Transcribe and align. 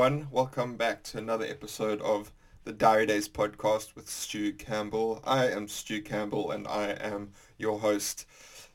Everyone. 0.00 0.28
Welcome 0.30 0.76
back 0.78 1.02
to 1.02 1.18
another 1.18 1.44
episode 1.44 2.00
of 2.00 2.32
the 2.64 2.72
Diary 2.72 3.04
Days 3.04 3.28
podcast 3.28 3.94
with 3.94 4.08
Stu 4.08 4.54
Campbell. 4.54 5.20
I 5.24 5.48
am 5.48 5.68
Stu 5.68 6.00
Campbell 6.00 6.52
and 6.52 6.66
I 6.66 6.92
am 6.92 7.32
your 7.58 7.80
host. 7.80 8.24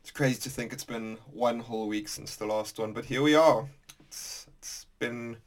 It's 0.02 0.12
crazy 0.12 0.40
to 0.42 0.52
think 0.52 0.72
it's 0.72 0.84
been 0.84 1.18
one 1.34 1.62
whole 1.62 1.88
week 1.88 2.10
since 2.10 2.36
the 2.36 2.46
last 2.46 2.78
one, 2.78 2.94
but 2.94 3.06
here 3.06 3.24
we 3.24 3.34
are. 3.34 3.68
It's, 4.02 4.46
it's 4.60 4.86
been 5.00 5.38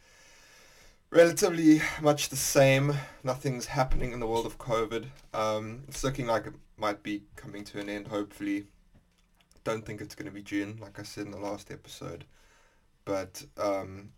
relatively 1.10 1.80
much 2.02 2.30
the 2.30 2.34
same. 2.34 2.94
Nothing's 3.22 3.66
happening 3.66 4.10
in 4.10 4.18
the 4.18 4.26
world 4.26 4.46
of 4.46 4.58
COVID. 4.58 5.04
Um, 5.32 5.84
it's 5.86 6.02
looking 6.02 6.26
like 6.26 6.48
it 6.48 6.54
might 6.76 7.04
be 7.04 7.22
coming 7.36 7.62
to 7.62 7.78
an 7.78 7.88
end, 7.88 8.08
hopefully. 8.08 8.66
Don't 9.62 9.86
think 9.86 10.00
it's 10.00 10.16
going 10.16 10.26
to 10.26 10.34
be 10.34 10.42
June, 10.42 10.78
like 10.82 10.98
I 10.98 11.04
said 11.04 11.26
in 11.26 11.30
the 11.30 11.38
last 11.38 11.70
episode. 11.70 12.24
But, 13.04 13.44
um, 13.56 14.10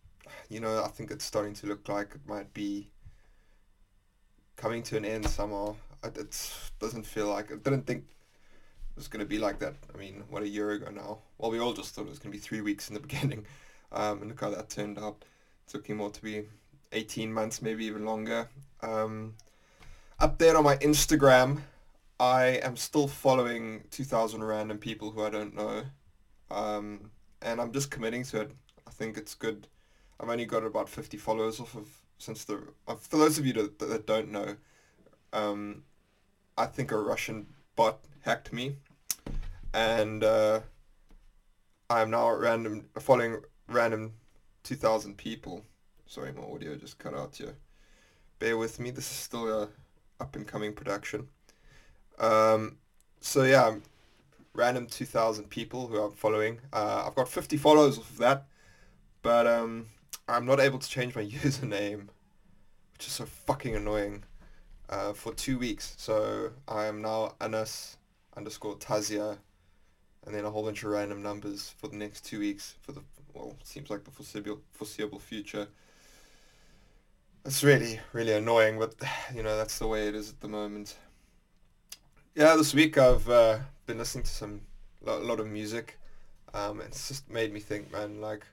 you 0.51 0.61
know, 0.61 0.83
I 0.85 0.89
think 0.89 1.11
it's 1.11 1.25
starting 1.25 1.55
to 1.55 1.67
look 1.67 1.89
like 1.89 2.11
it 2.15 2.27
might 2.27 2.53
be 2.53 2.91
coming 4.57 4.83
to 4.83 4.97
an 4.97 5.05
end 5.05 5.27
somehow. 5.27 5.77
It, 6.05 6.19
it 6.19 6.53
doesn't 6.81 7.07
feel 7.07 7.29
like, 7.29 7.53
I 7.53 7.57
didn't 7.57 7.87
think 7.87 8.01
it 8.01 8.97
was 8.97 9.07
going 9.09 9.21
to 9.21 9.29
be 9.29 9.39
like 9.39 9.61
that. 9.61 9.77
I 9.95 9.97
mean, 9.97 10.25
what, 10.29 10.43
a 10.43 10.49
year 10.49 10.73
ago 10.73 10.91
now? 10.91 11.19
Well, 11.39 11.53
we 11.53 11.61
all 11.61 11.73
just 11.73 11.95
thought 11.95 12.03
it 12.03 12.11
was 12.11 12.19
going 12.19 12.33
to 12.33 12.37
be 12.37 12.43
three 12.43 12.61
weeks 12.61 12.89
in 12.89 12.95
the 12.95 13.01
beginning. 13.09 13.47
Um, 13.93 14.21
and 14.21 14.29
look 14.29 14.41
how 14.41 14.51
that 14.51 14.69
turned 14.69 14.99
out. 14.99 15.25
It's 15.65 15.73
looking 15.73 15.97
more 15.97 16.11
to 16.11 16.23
be 16.23 16.43
18 16.93 17.33
months, 17.33 17.63
maybe 17.63 17.85
even 17.87 18.05
longer. 18.05 18.49
Um, 18.83 19.35
up 20.19 20.37
there 20.39 20.57
on 20.57 20.65
my 20.65 20.77
Instagram, 20.79 21.61
I 22.19 22.61
am 22.65 22.77
still 22.77 23.07
following 23.07 23.85
2,000 23.93 24.43
random 24.43 24.79
people 24.79 25.13
who 25.13 25.23
I 25.23 25.31
don't 25.31 25.55
know. 25.55 25.85
Um, 26.51 27.13
and 27.41 27.61
I'm 27.61 27.73
just 27.73 27.93
committing 27.93 28.25
to 28.25 28.41
it. 28.43 28.51
I 28.87 28.91
think 28.91 29.17
it's 29.17 29.35
good. 29.35 29.69
I've 30.21 30.29
only 30.29 30.45
got 30.45 30.65
about 30.65 30.89
50 30.89 31.17
followers 31.17 31.61
off 31.61 31.75
of 31.75 31.89
since 32.19 32.45
the... 32.45 32.63
Uh, 32.87 32.95
for 32.97 33.17
those 33.17 33.39
of 33.39 33.47
you 33.47 33.55
that, 33.55 33.79
that 33.79 34.07
don't 34.07 34.31
know, 34.31 34.57
um, 35.33 35.83
I 36.59 36.67
think 36.67 36.93
a 36.93 36.99
Russian 36.99 37.47
bot 37.75 38.01
hacked 38.21 38.53
me. 38.53 38.77
And 39.73 40.23
uh, 40.23 40.61
I'm 41.89 42.11
now 42.11 42.31
random 42.33 42.87
following 42.99 43.41
random 43.69 44.13
2,000 44.65 45.17
people. 45.17 45.65
Sorry, 46.07 46.33
my 46.33 46.43
audio 46.43 46.75
just 46.77 46.99
cut 46.99 47.15
out 47.15 47.37
here. 47.37 47.55
Bear 48.39 48.59
with 48.59 48.79
me. 48.79 48.91
This 48.91 49.11
is 49.11 49.17
still 49.17 49.49
a 49.49 49.69
up 50.21 50.37
and 50.37 50.47
coming 50.47 50.75
production. 50.75 51.29
Um, 52.19 52.77
so 53.21 53.45
yeah, 53.45 53.77
random 54.53 54.87
2,000 54.87 55.49
people 55.49 55.87
who 55.87 55.99
I'm 55.99 56.13
following. 56.13 56.61
Uh, 56.73 57.05
I've 57.07 57.15
got 57.15 57.29
50 57.29 57.57
followers 57.57 57.97
off 57.97 58.11
of 58.11 58.19
that, 58.19 58.47
but 59.23 59.47
um, 59.47 59.87
I'm 60.31 60.47
not 60.47 60.61
able 60.61 60.79
to 60.79 60.89
change 60.89 61.15
my 61.15 61.25
username, 61.25 62.09
which 62.93 63.07
is 63.07 63.13
so 63.13 63.25
fucking 63.25 63.77
annoying, 63.77 64.25
uh, 64.89 65.13
for 65.13 65.33
two 65.35 65.59
weeks. 65.59 65.95
So 65.99 66.51
I 66.69 66.87
am 66.87 67.03
now 67.03 67.35
Anas 67.41 67.97
underscore 68.37 68.77
Tazia, 68.77 69.39
and 70.27 70.35
then 70.35 70.45
a 70.45 70.51
whole 70.51 70.65
bunch 70.65 70.83
of 70.83 70.91
random 70.91 71.23
numbers 71.23 71.75
for 71.79 71.89
the 71.89 71.97
next 71.97 72.25
two 72.25 72.41
weeks 72.41 72.75
for 72.83 72.93
the, 72.93 73.03
well, 73.35 73.57
seems 73.65 73.91
like 73.91 74.05
the 74.05 74.11
foreseeable, 74.11 74.61
foreseeable 74.73 75.19
future. 75.19 75.69
It's 77.45 77.65
really, 77.65 78.01
really 78.13 78.33
annoying, 78.33 78.79
but 78.79 78.95
you 79.35 79.43
know, 79.43 79.57
that's 79.57 79.79
the 79.79 79.87
way 79.87 80.09
it 80.09 80.15
is 80.15 80.31
at 80.31 80.41
the 80.41 80.49
moment. 80.49 80.97
Yeah, 82.35 82.55
this 82.57 82.75
week 82.75 82.97
I've 82.99 83.29
uh, 83.29 83.59
been 83.87 83.99
listening 83.99 84.25
to 84.25 84.31
some 84.31 84.61
a 85.07 85.17
lot 85.17 85.41
of 85.41 85.47
music. 85.47 85.99
Um, 86.53 86.81
it's 86.81 87.09
just 87.09 87.31
made 87.31 87.53
me 87.53 87.61
think, 87.61 87.93
man, 87.93 88.21
like 88.21 88.47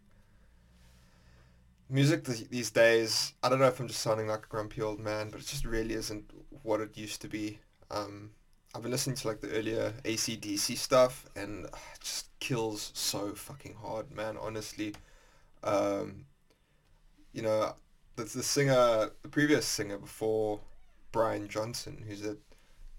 music 1.90 2.25
th- 2.25 2.50
these 2.50 2.72
days. 2.72 3.34
I 3.44 3.50
don't 3.50 3.59
know 3.59 3.68
if 3.68 3.80
I'm 3.80 3.88
just 3.88 4.02
sounding 4.02 4.28
like 4.28 4.46
a 4.46 4.48
grumpy 4.48 4.81
old 4.81 5.00
man, 5.00 5.30
but 5.30 5.40
it 5.40 5.48
just 5.48 5.66
really 5.66 5.96
isn't 5.96 6.30
what 6.64 6.81
it 6.81 6.98
used 6.98 7.22
to 7.22 7.28
be. 7.28 7.59
Um, 7.92 8.31
I've 8.75 8.81
been 8.81 8.92
listening 8.92 9.16
to 9.18 9.28
like 9.28 9.42
the 9.42 9.52
earlier 9.52 9.94
ACDC 10.03 10.78
stuff, 10.78 11.25
and 11.36 11.66
uh, 11.66 11.70
it 11.70 12.02
just 12.02 12.30
kills 12.40 12.92
so 12.94 13.34
fucking 13.34 13.75
hard, 13.81 14.12
man. 14.12 14.38
Honestly, 14.40 14.94
um, 15.64 16.25
you 17.34 17.42
know, 17.42 17.74
the, 18.16 18.24
the 18.24 18.44
singer, 18.44 19.09
the 19.22 19.30
previous 19.30 19.66
singer 19.66 19.98
before 19.98 20.59
Brian 21.12 21.48
Johnson, 21.48 22.04
who's 22.08 22.25
a 22.25 22.38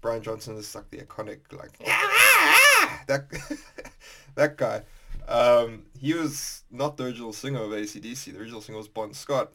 Brian 0.01 0.23
Johnson 0.23 0.55
is 0.57 0.73
like 0.75 0.89
the 0.89 0.97
iconic 0.97 1.39
like 1.51 1.77
that 3.07 3.25
that 4.35 4.57
guy. 4.57 4.81
Um, 5.29 5.83
he 5.97 6.15
was 6.15 6.63
not 6.71 6.97
the 6.97 7.05
original 7.05 7.33
singer 7.33 7.61
of 7.61 7.69
ACDC. 7.69 8.33
The 8.33 8.39
original 8.39 8.61
singer 8.61 8.79
was 8.79 8.87
Bon 8.87 9.13
Scott, 9.13 9.51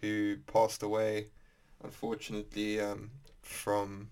who 0.00 0.36
passed 0.46 0.82
away, 0.84 1.26
unfortunately, 1.82 2.80
um, 2.80 3.10
from 3.42 4.10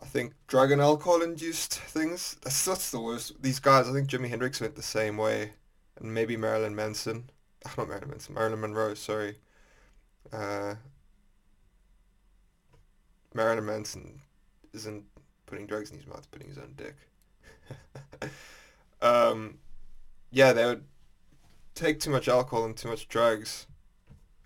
I 0.00 0.06
think 0.06 0.34
drug 0.46 0.70
and 0.70 0.80
alcohol 0.80 1.22
induced 1.22 1.74
things. 1.74 2.36
That's 2.44 2.64
that's 2.64 2.90
the 2.92 3.00
worst. 3.00 3.42
These 3.42 3.58
guys, 3.58 3.88
I 3.88 3.92
think 3.92 4.08
Jimi 4.08 4.28
Hendrix 4.28 4.60
went 4.60 4.76
the 4.76 4.82
same 4.82 5.16
way, 5.16 5.50
and 5.98 6.14
maybe 6.14 6.36
Marilyn 6.36 6.76
Manson. 6.76 7.28
Not 7.76 7.88
Marilyn 7.88 8.10
Manson, 8.10 8.34
Marilyn 8.34 8.60
Monroe. 8.60 8.94
Sorry. 8.94 9.38
Uh, 10.32 10.76
Marilyn 13.34 13.66
Manson 13.66 14.20
isn't 14.72 15.04
putting 15.46 15.66
drugs 15.66 15.90
in 15.90 15.96
his 15.98 16.06
mouth, 16.06 16.30
putting 16.30 16.48
his 16.48 16.58
own 16.58 16.74
dick. 16.76 16.94
um, 19.02 19.58
yeah, 20.30 20.52
they 20.52 20.64
would 20.64 20.84
take 21.74 22.00
too 22.00 22.10
much 22.10 22.28
alcohol 22.28 22.64
and 22.64 22.76
too 22.76 22.88
much 22.88 23.08
drugs, 23.08 23.66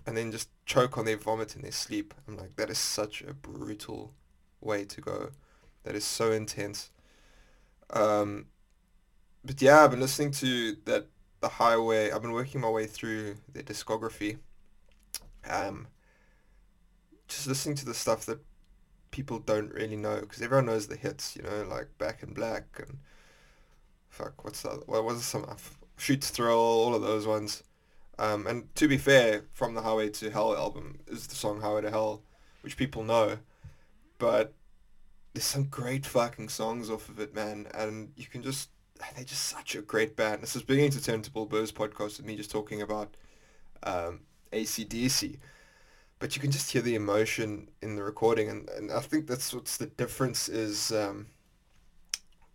and 0.06 0.16
then 0.16 0.32
just 0.32 0.48
choke 0.64 0.98
on 0.98 1.04
their 1.04 1.16
vomit 1.16 1.54
in 1.54 1.62
their 1.62 1.72
sleep. 1.72 2.14
I'm 2.26 2.36
like, 2.36 2.56
that 2.56 2.70
is 2.70 2.78
such 2.78 3.22
a 3.22 3.34
brutal 3.34 4.12
way 4.60 4.84
to 4.84 5.00
go. 5.00 5.30
That 5.84 5.94
is 5.94 6.04
so 6.04 6.32
intense. 6.32 6.90
Um, 7.90 8.46
but 9.44 9.62
yeah, 9.62 9.84
I've 9.84 9.92
been 9.92 10.00
listening 10.00 10.32
to 10.32 10.76
that 10.86 11.06
the 11.40 11.48
Highway. 11.48 12.10
I've 12.10 12.22
been 12.22 12.32
working 12.32 12.60
my 12.60 12.70
way 12.70 12.86
through 12.86 13.36
their 13.52 13.62
discography. 13.62 14.38
Um, 15.48 15.86
just 17.28 17.46
listening 17.46 17.76
to 17.76 17.84
the 17.84 17.94
stuff 17.94 18.26
that 18.26 18.40
people 19.10 19.38
don't 19.38 19.72
really 19.72 19.96
know 19.96 20.20
because 20.20 20.42
everyone 20.42 20.66
knows 20.66 20.88
the 20.88 20.96
hits, 20.96 21.36
you 21.36 21.42
know, 21.42 21.66
like 21.68 21.88
Back 21.98 22.22
in 22.22 22.32
Black 22.32 22.64
and 22.78 22.98
fuck, 24.16 24.44
what's 24.44 24.62
that? 24.62 24.88
What 24.88 25.04
was 25.04 25.24
some 25.24 25.46
Shoot 25.98 26.22
to 26.22 26.28
Thrill, 26.28 26.58
all 26.58 26.94
of 26.94 27.02
those 27.02 27.26
ones. 27.26 27.62
Um, 28.18 28.46
and 28.46 28.74
to 28.76 28.88
be 28.88 28.96
fair, 28.96 29.44
from 29.52 29.74
the 29.74 29.82
Highway 29.82 30.08
to 30.08 30.30
Hell 30.30 30.56
album 30.56 31.00
is 31.06 31.26
the 31.26 31.34
song 31.34 31.60
Highway 31.60 31.82
to 31.82 31.90
Hell, 31.90 32.22
which 32.62 32.78
people 32.78 33.04
know, 33.04 33.38
but 34.18 34.54
there's 35.34 35.44
some 35.44 35.64
great 35.64 36.06
fucking 36.06 36.48
songs 36.48 36.88
off 36.88 37.10
of 37.10 37.20
it, 37.20 37.34
man, 37.34 37.66
and 37.74 38.12
you 38.16 38.24
can 38.24 38.42
just 38.42 38.70
they're 39.14 39.24
just 39.24 39.42
such 39.42 39.74
a 39.74 39.82
great 39.82 40.16
band. 40.16 40.42
This 40.42 40.56
is 40.56 40.62
beginning 40.62 40.92
to 40.92 41.02
turn 41.02 41.20
to 41.20 41.30
Bill 41.30 41.44
Burr's 41.44 41.70
podcast 41.70 42.16
with 42.16 42.24
me 42.24 42.36
just 42.36 42.50
talking 42.50 42.80
about 42.80 43.14
um, 43.82 44.20
ACDC 44.52 45.36
but 46.18 46.34
you 46.34 46.40
can 46.40 46.50
just 46.50 46.70
hear 46.70 46.82
the 46.82 46.94
emotion 46.94 47.68
in 47.82 47.96
the 47.96 48.02
recording 48.02 48.48
and, 48.48 48.68
and 48.70 48.90
I 48.90 49.00
think 49.00 49.26
that's 49.26 49.52
what's 49.52 49.76
the 49.76 49.86
difference 49.86 50.48
is 50.48 50.90
um, 50.92 51.26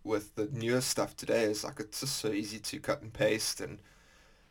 with 0.04 0.34
the 0.34 0.48
newer 0.52 0.80
stuff 0.80 1.16
today 1.16 1.44
is 1.44 1.64
like 1.64 1.80
it's 1.80 2.00
just 2.00 2.16
so 2.16 2.28
easy 2.28 2.58
to 2.58 2.80
cut 2.80 3.02
and 3.02 3.12
paste 3.12 3.60
and 3.60 3.78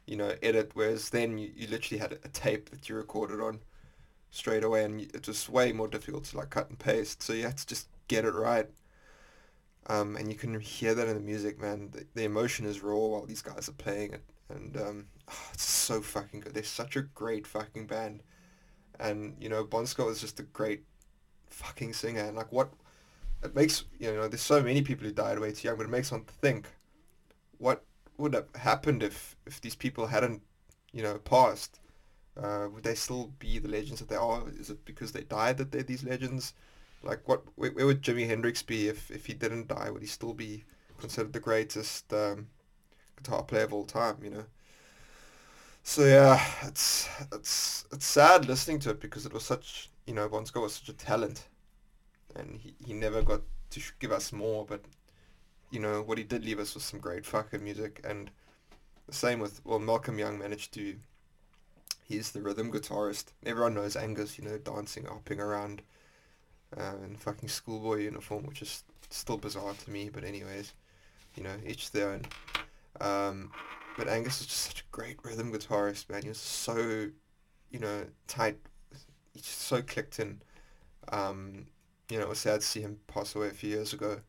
you 0.05 0.15
know 0.15 0.33
edit 0.41 0.71
whereas 0.73 1.09
then 1.09 1.37
you, 1.37 1.51
you 1.55 1.67
literally 1.67 1.99
had 1.99 2.13
a 2.13 2.29
tape 2.29 2.69
that 2.69 2.87
you 2.87 2.95
recorded 2.95 3.39
on 3.41 3.59
straight 4.29 4.63
away 4.63 4.85
and 4.85 5.01
it 5.01 5.27
was 5.27 5.49
way 5.49 5.71
more 5.73 5.87
difficult 5.87 6.23
to 6.23 6.37
like 6.37 6.49
cut 6.49 6.69
and 6.69 6.79
paste. 6.79 7.21
So 7.21 7.33
you 7.33 7.43
had 7.43 7.57
to 7.57 7.67
just 7.67 7.87
get 8.07 8.25
it 8.25 8.33
right 8.33 8.67
um, 9.87 10.15
and 10.15 10.31
you 10.31 10.37
can 10.37 10.59
hear 10.59 10.93
that 10.93 11.07
in 11.07 11.15
the 11.15 11.21
music 11.21 11.59
man. 11.59 11.89
The, 11.91 12.05
the 12.13 12.23
emotion 12.23 12.65
is 12.65 12.81
raw 12.81 12.95
while 12.95 13.25
these 13.25 13.41
guys 13.41 13.67
are 13.67 13.73
playing 13.73 14.13
it. 14.13 14.23
And 14.49 14.77
um, 14.77 15.05
oh, 15.29 15.49
it's 15.53 15.63
so 15.63 16.01
fucking 16.01 16.41
good. 16.41 16.53
They're 16.53 16.63
such 16.63 16.95
a 16.95 17.01
great 17.01 17.47
fucking 17.47 17.87
band. 17.87 18.21
And 18.99 19.35
you 19.39 19.49
know 19.49 19.63
Bon 19.63 19.85
Scott 19.85 20.05
was 20.07 20.21
just 20.21 20.39
a 20.39 20.43
great 20.43 20.83
fucking 21.47 21.93
singer. 21.93 22.21
And 22.21 22.37
like 22.37 22.51
what 22.51 22.71
it 23.43 23.55
makes 23.55 23.85
you 23.99 24.13
know 24.13 24.27
there's 24.27 24.41
so 24.41 24.61
many 24.61 24.81
people 24.81 25.05
who 25.05 25.13
died 25.13 25.39
way 25.39 25.51
too 25.51 25.67
young 25.67 25.77
but 25.77 25.85
it 25.85 25.89
makes 25.89 26.11
one 26.11 26.23
think 26.25 26.67
what 27.57 27.83
would 28.17 28.33
have 28.33 28.47
happened 28.55 29.03
if 29.03 29.35
if 29.45 29.61
these 29.61 29.75
people 29.75 30.07
hadn't 30.07 30.41
you 30.93 31.03
know 31.03 31.17
passed? 31.19 31.79
Uh, 32.41 32.67
would 32.73 32.83
they 32.83 32.95
still 32.95 33.33
be 33.39 33.59
the 33.59 33.67
legends 33.69 33.99
that 33.99 34.09
they 34.09 34.15
are? 34.15 34.43
Is 34.59 34.69
it 34.69 34.85
because 34.85 35.11
they 35.11 35.23
died 35.23 35.57
that 35.57 35.71
they're 35.71 35.83
these 35.83 36.03
legends? 36.03 36.53
Like 37.03 37.27
what 37.27 37.43
where, 37.55 37.71
where 37.71 37.85
would 37.87 38.03
Jimi 38.03 38.27
Hendrix 38.27 38.63
be 38.63 38.87
if 38.89 39.11
if 39.11 39.25
he 39.27 39.33
didn't 39.33 39.67
die? 39.69 39.89
Would 39.91 40.01
he 40.01 40.07
still 40.07 40.33
be 40.33 40.63
considered 40.99 41.33
the 41.33 41.39
greatest 41.39 42.13
um, 42.13 42.47
guitar 43.17 43.43
player 43.43 43.65
of 43.65 43.73
all 43.73 43.85
time 43.85 44.17
you 44.23 44.29
know? 44.31 44.45
So 45.83 46.05
yeah, 46.05 46.41
it's 46.63 47.07
it's 47.31 47.85
it's 47.91 48.05
sad 48.05 48.47
listening 48.47 48.79
to 48.79 48.91
it 48.91 48.99
because 48.99 49.25
it 49.25 49.33
was 49.33 49.43
such 49.43 49.89
you 50.05 50.13
know 50.13 50.27
Bon 50.29 50.45
Scott 50.45 50.63
was 50.63 50.75
such 50.75 50.89
a 50.89 50.93
talent, 50.93 51.47
and 52.35 52.59
he, 52.59 52.73
he 52.85 52.93
never 52.93 53.21
got 53.21 53.41
to 53.71 53.81
give 53.99 54.11
us 54.11 54.31
more. 54.31 54.65
But 54.65 54.81
you 55.69 55.79
know 55.79 56.01
what 56.01 56.17
he 56.17 56.23
did 56.23 56.45
leave 56.45 56.59
us 56.59 56.73
was 56.73 56.83
some 56.83 56.99
great 56.99 57.25
fucking 57.25 57.63
music, 57.63 58.01
and 58.03 58.31
the 59.07 59.13
same 59.13 59.39
with 59.39 59.61
well 59.65 59.79
Malcolm 59.79 60.19
Young 60.19 60.39
managed 60.39 60.73
to 60.73 60.95
he's 62.11 62.31
the 62.31 62.41
rhythm 62.41 62.71
guitarist. 62.71 63.31
Everyone 63.45 63.73
knows 63.73 63.95
Angus, 63.95 64.37
you 64.37 64.45
know, 64.45 64.57
dancing, 64.57 65.05
hopping 65.05 65.39
around 65.39 65.81
uh, 66.77 66.95
in 67.03 67.15
fucking 67.15 67.49
schoolboy 67.49 68.01
uniform, 68.01 68.45
which 68.45 68.61
is 68.61 68.83
still 69.09 69.37
bizarre 69.37 69.73
to 69.73 69.89
me. 69.89 70.09
But 70.09 70.23
anyways, 70.23 70.73
you 71.35 71.43
know, 71.43 71.55
each 71.65 71.91
their 71.91 72.11
own. 72.11 72.25
Um, 72.99 73.51
but 73.97 74.07
Angus 74.07 74.41
is 74.41 74.47
just 74.47 74.61
such 74.61 74.81
a 74.81 74.91
great 74.91 75.17
rhythm 75.23 75.51
guitarist, 75.51 76.09
man. 76.09 76.23
He 76.23 76.29
was 76.29 76.37
so, 76.37 77.09
you 77.71 77.79
know, 77.79 78.05
tight. 78.27 78.57
He 79.33 79.39
just 79.39 79.61
so 79.61 79.81
clicked 79.81 80.19
in. 80.19 80.41
Um, 81.11 81.67
you 82.11 82.17
know, 82.17 82.25
it 82.25 82.29
was 82.29 82.39
sad 82.39 82.61
to 82.61 82.67
see 82.67 82.81
him 82.81 82.99
pass 83.07 83.35
away 83.35 83.47
a 83.47 83.51
few 83.51 83.69
years 83.69 83.93
ago. 83.93 84.19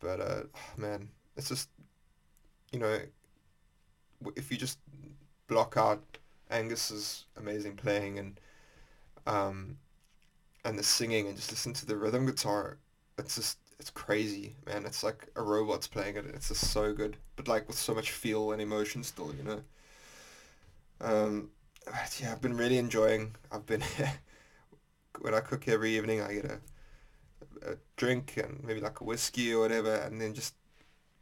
But 0.00 0.20
uh, 0.20 0.42
man, 0.76 1.08
it's 1.36 1.48
just, 1.48 1.68
you 2.72 2.78
know, 2.78 2.98
if 4.36 4.50
you 4.50 4.56
just 4.56 4.78
block 5.48 5.76
out 5.76 6.02
Angus's 6.50 7.26
amazing 7.36 7.76
playing 7.76 8.18
and 8.18 8.40
um, 9.26 9.78
and 10.64 10.78
the 10.78 10.82
singing 10.82 11.28
and 11.28 11.36
just 11.36 11.50
listen 11.50 11.72
to 11.74 11.86
the 11.86 11.96
rhythm 11.96 12.26
guitar, 12.26 12.78
it's 13.18 13.36
just 13.36 13.58
it's 13.78 13.90
crazy, 13.90 14.56
man. 14.66 14.86
It's 14.86 15.02
like 15.02 15.28
a 15.36 15.42
robot's 15.42 15.88
playing 15.88 16.16
it. 16.16 16.26
It's 16.26 16.48
just 16.48 16.70
so 16.72 16.92
good, 16.92 17.16
but 17.36 17.48
like 17.48 17.68
with 17.68 17.78
so 17.78 17.94
much 17.94 18.12
feel 18.12 18.52
and 18.52 18.62
emotion 18.62 19.02
still, 19.02 19.34
you 19.34 19.44
know. 19.44 19.62
Um, 21.00 21.50
yeah, 22.20 22.32
I've 22.32 22.40
been 22.40 22.56
really 22.56 22.78
enjoying. 22.78 23.34
I've 23.50 23.66
been 23.66 23.82
when 25.20 25.34
I 25.34 25.40
cook 25.40 25.68
every 25.68 25.96
evening, 25.96 26.20
I 26.20 26.34
get 26.34 26.44
a, 26.44 26.58
a 27.62 27.76
drink 27.96 28.36
and 28.36 28.62
maybe 28.64 28.80
like 28.80 29.00
a 29.00 29.04
whiskey 29.04 29.52
or 29.52 29.60
whatever, 29.60 29.94
and 29.94 30.20
then 30.20 30.34
just 30.34 30.54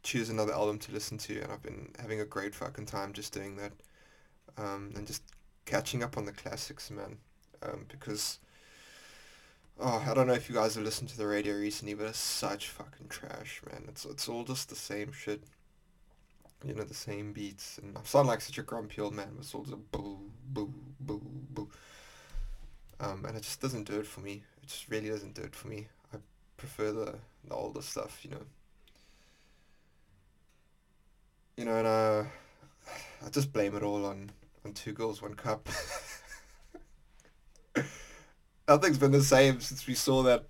choose 0.03 0.29
another 0.29 0.53
album 0.53 0.79
to 0.79 0.91
listen 0.91 1.17
to. 1.19 1.41
And 1.41 1.51
I've 1.51 1.63
been 1.63 1.89
having 1.99 2.21
a 2.21 2.25
great 2.25 2.55
fucking 2.55 2.85
time 2.85 3.13
just 3.13 3.33
doing 3.33 3.57
that, 3.57 3.71
um, 4.57 4.91
and 4.95 5.07
just 5.07 5.23
catching 5.65 6.03
up 6.03 6.17
on 6.17 6.25
the 6.25 6.31
classics, 6.31 6.91
man. 6.91 7.17
Um, 7.63 7.85
because 7.87 8.39
oh, 9.79 10.03
I 10.07 10.13
don't 10.13 10.27
know 10.27 10.33
if 10.33 10.49
you 10.49 10.55
guys 10.55 10.75
have 10.75 10.83
listened 10.83 11.09
to 11.09 11.17
the 11.17 11.27
radio 11.27 11.55
recently, 11.55 11.93
but 11.93 12.07
it's 12.07 12.19
such 12.19 12.69
fucking 12.69 13.07
trash, 13.09 13.61
man. 13.69 13.85
It's 13.87 14.05
it's 14.05 14.27
all 14.27 14.43
just 14.43 14.69
the 14.69 14.75
same 14.75 15.11
shit. 15.11 15.43
You 16.63 16.75
know, 16.75 16.83
the 16.83 16.93
same 16.93 17.33
beats, 17.33 17.79
and 17.79 17.97
I 17.97 18.01
sound 18.03 18.27
like 18.27 18.41
such 18.41 18.59
a 18.59 18.63
grumpy 18.63 19.01
old 19.01 19.15
man. 19.15 19.29
But 19.35 19.41
it's 19.41 19.55
all 19.55 19.63
just 19.63 19.91
boo, 19.91 20.19
boo, 20.47 20.71
boo, 20.99 21.21
boo. 21.49 21.69
Um, 22.99 23.25
and 23.25 23.35
it 23.35 23.41
just 23.41 23.59
doesn't 23.59 23.87
do 23.87 23.99
it 23.99 24.05
for 24.05 24.19
me. 24.19 24.43
It 24.61 24.67
just 24.67 24.87
really 24.87 25.09
doesn't 25.09 25.33
do 25.33 25.41
it 25.41 25.55
for 25.55 25.67
me. 25.67 25.87
I 26.61 26.63
prefer 26.63 26.91
the 26.91 27.15
the 27.47 27.55
older 27.55 27.81
stuff, 27.81 28.19
you 28.23 28.29
know. 28.29 28.45
You 31.57 31.65
know, 31.65 31.75
and 31.75 31.87
uh, 31.87 32.23
I 33.25 33.29
just 33.31 33.51
blame 33.51 33.75
it 33.75 33.81
all 33.81 34.05
on 34.05 34.29
on 34.63 34.73
Two 34.73 34.93
Girls 34.93 35.23
One 35.23 35.33
Cup. 35.33 35.67
Nothing's 38.67 38.99
been 38.99 39.11
the 39.11 39.23
same 39.23 39.59
since 39.59 39.87
we 39.87 39.95
saw 39.95 40.21
that. 40.21 40.45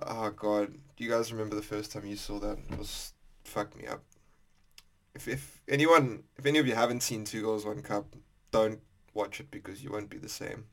Oh 0.00 0.30
god, 0.30 0.72
do 0.96 1.04
you 1.04 1.10
guys 1.10 1.30
remember 1.30 1.56
the 1.56 1.62
first 1.62 1.92
time 1.92 2.06
you 2.06 2.16
saw 2.16 2.38
that? 2.38 2.56
It 2.70 2.78
was 2.78 3.12
fucked 3.44 3.76
me 3.76 3.86
up. 3.86 4.02
If 5.14 5.28
if 5.28 5.60
anyone, 5.68 6.22
if 6.38 6.46
any 6.46 6.58
of 6.58 6.66
you 6.66 6.74
haven't 6.74 7.02
seen 7.02 7.24
Two 7.24 7.42
Girls 7.42 7.66
One 7.66 7.82
Cup, 7.82 8.16
don't 8.50 8.80
watch 9.12 9.40
it 9.40 9.50
because 9.50 9.84
you 9.84 9.90
won't 9.90 10.08
be 10.08 10.16
the 10.16 10.30
same. 10.30 10.64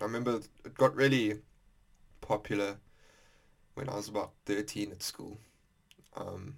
I 0.00 0.04
remember 0.04 0.40
it 0.64 0.74
got 0.74 0.96
really 0.96 1.42
popular 2.20 2.78
when 3.76 3.90
I 3.90 3.96
was 3.96 4.08
about 4.08 4.32
13 4.46 4.92
at 4.92 5.02
school. 5.04 5.38
Um, 6.16 6.56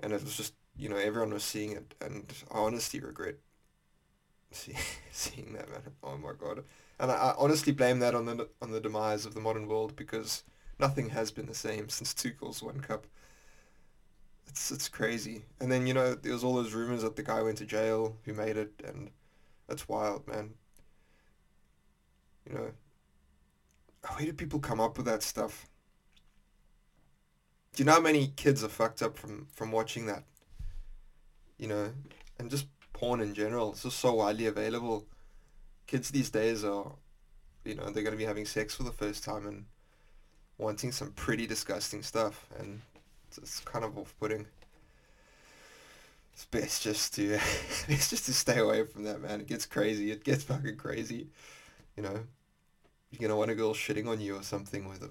and 0.00 0.12
it 0.12 0.22
was 0.22 0.36
just, 0.36 0.54
you 0.76 0.88
know, 0.88 0.96
everyone 0.96 1.32
was 1.32 1.44
seeing 1.44 1.72
it 1.72 1.94
and 2.00 2.32
I 2.52 2.58
honestly 2.58 3.00
regret 3.00 3.36
see, 4.52 4.74
seeing 5.12 5.52
that, 5.54 5.68
man. 5.70 5.80
Oh 6.02 6.16
my 6.16 6.32
god. 6.38 6.64
And 6.98 7.10
I, 7.10 7.14
I 7.14 7.34
honestly 7.38 7.72
blame 7.72 7.98
that 8.00 8.14
on 8.14 8.26
the 8.26 8.48
on 8.62 8.70
the 8.72 8.80
demise 8.80 9.26
of 9.26 9.34
the 9.34 9.40
modern 9.40 9.66
world 9.68 9.94
because 9.96 10.44
nothing 10.78 11.10
has 11.10 11.30
been 11.30 11.46
the 11.46 11.54
same 11.54 11.88
since 11.88 12.14
Two 12.14 12.30
Girls 12.30 12.62
One 12.62 12.80
Cup. 12.80 13.06
It's 14.48 14.70
it's 14.72 14.88
crazy. 14.88 15.44
And 15.60 15.70
then 15.70 15.86
you 15.86 15.94
know 15.94 16.14
there 16.14 16.32
was 16.32 16.42
all 16.44 16.54
those 16.54 16.74
rumors 16.74 17.02
that 17.02 17.16
the 17.16 17.22
guy 17.22 17.40
went 17.42 17.58
to 17.58 17.66
jail 17.66 18.16
who 18.24 18.34
made 18.34 18.56
it, 18.56 18.72
and 18.84 19.10
that's 19.68 19.88
wild, 19.88 20.26
man. 20.28 20.54
You 22.48 22.54
know, 22.54 22.72
where 24.14 24.26
do 24.26 24.32
people 24.32 24.60
come 24.60 24.80
up 24.80 24.96
with 24.96 25.06
that 25.06 25.22
stuff? 25.22 25.66
Do 27.74 27.82
you 27.82 27.84
know 27.84 27.92
how 27.92 28.00
many 28.00 28.32
kids 28.36 28.64
are 28.64 28.68
fucked 28.68 29.02
up 29.02 29.16
from 29.16 29.46
from 29.52 29.70
watching 29.70 30.06
that? 30.06 30.24
You 31.58 31.68
know, 31.68 31.92
and 32.38 32.50
just 32.50 32.66
porn 32.92 33.20
in 33.20 33.34
general. 33.34 33.72
It's 33.72 33.82
just 33.82 33.98
so 33.98 34.14
widely 34.14 34.46
available. 34.46 35.06
Kids 35.86 36.10
these 36.10 36.30
days 36.30 36.64
are, 36.64 36.92
you 37.64 37.74
know, 37.74 37.84
they're 37.84 38.02
going 38.02 38.12
to 38.12 38.18
be 38.18 38.24
having 38.24 38.44
sex 38.44 38.74
for 38.74 38.82
the 38.82 38.92
first 38.92 39.24
time 39.24 39.46
and 39.46 39.64
wanting 40.58 40.92
some 40.92 41.12
pretty 41.12 41.46
disgusting 41.46 42.02
stuff, 42.02 42.46
and 42.58 42.82
it's, 43.28 43.38
it's 43.38 43.60
kind 43.60 43.84
of 43.84 43.96
off-putting. 43.96 44.46
It's 46.32 46.44
best 46.44 46.82
just 46.82 47.14
to, 47.14 47.34
it's 47.88 48.10
just 48.10 48.26
to 48.26 48.34
stay 48.34 48.58
away 48.58 48.84
from 48.84 49.04
that, 49.04 49.20
man. 49.20 49.40
It 49.40 49.46
gets 49.46 49.66
crazy. 49.66 50.10
It 50.10 50.24
gets 50.24 50.44
fucking 50.44 50.76
crazy. 50.76 51.28
You 51.96 52.02
know, 52.02 52.20
you're 53.10 53.26
gonna 53.26 53.38
want 53.38 53.50
a 53.50 53.54
girl 53.54 53.74
shitting 53.74 54.08
on 54.08 54.20
you 54.20 54.36
or 54.36 54.42
something 54.42 54.88
with 54.88 55.02
it 55.02 55.10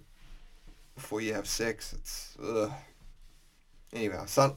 before 0.96 1.22
you 1.22 1.34
have 1.34 1.48
sex. 1.48 1.94
It's 1.94 2.38
ugh. 2.42 2.72
Anyway, 3.94 4.20
son 4.26 4.54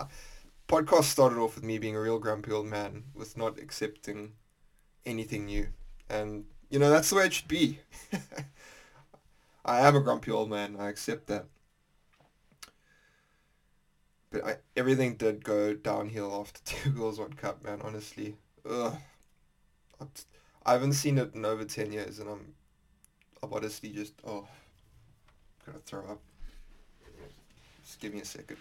podcast 0.70 1.04
started 1.04 1.36
off 1.36 1.56
with 1.56 1.64
me 1.64 1.78
being 1.78 1.96
a 1.96 2.00
real 2.00 2.20
grumpy 2.20 2.52
old 2.52 2.66
man 2.66 3.02
with 3.12 3.36
not 3.36 3.58
accepting 3.58 4.34
anything 5.04 5.46
new. 5.46 5.66
And, 6.08 6.44
you 6.68 6.78
know, 6.78 6.90
that's 6.90 7.10
the 7.10 7.16
way 7.16 7.26
it 7.26 7.32
should 7.32 7.48
be. 7.48 7.80
I 9.64 9.80
am 9.80 9.96
a 9.96 10.00
grumpy 10.00 10.30
old 10.30 10.48
man. 10.48 10.76
I 10.78 10.88
accept 10.88 11.26
that. 11.26 11.46
But 14.30 14.44
I, 14.44 14.56
everything 14.76 15.16
did 15.16 15.42
go 15.44 15.74
downhill 15.74 16.32
after 16.40 16.60
Two 16.64 16.90
Girls 16.90 17.18
One 17.18 17.32
Cup, 17.32 17.64
man, 17.64 17.80
honestly. 17.82 18.36
Ugh. 18.68 18.96
I 20.64 20.72
haven't 20.72 20.92
seen 20.92 21.18
it 21.18 21.34
in 21.34 21.44
over 21.44 21.64
10 21.64 21.90
years 21.90 22.20
and 22.20 22.30
I'm, 22.30 22.54
Oh, 23.42 23.46
I'm 23.46 23.52
honestly 23.52 23.90
just, 23.90 24.14
oh, 24.26 24.46
I'm 25.66 25.72
gonna 25.72 25.78
throw 25.78 26.00
up. 26.00 26.20
Just 27.84 28.00
give 28.00 28.14
me 28.14 28.20
a 28.20 28.24
second. 28.24 28.58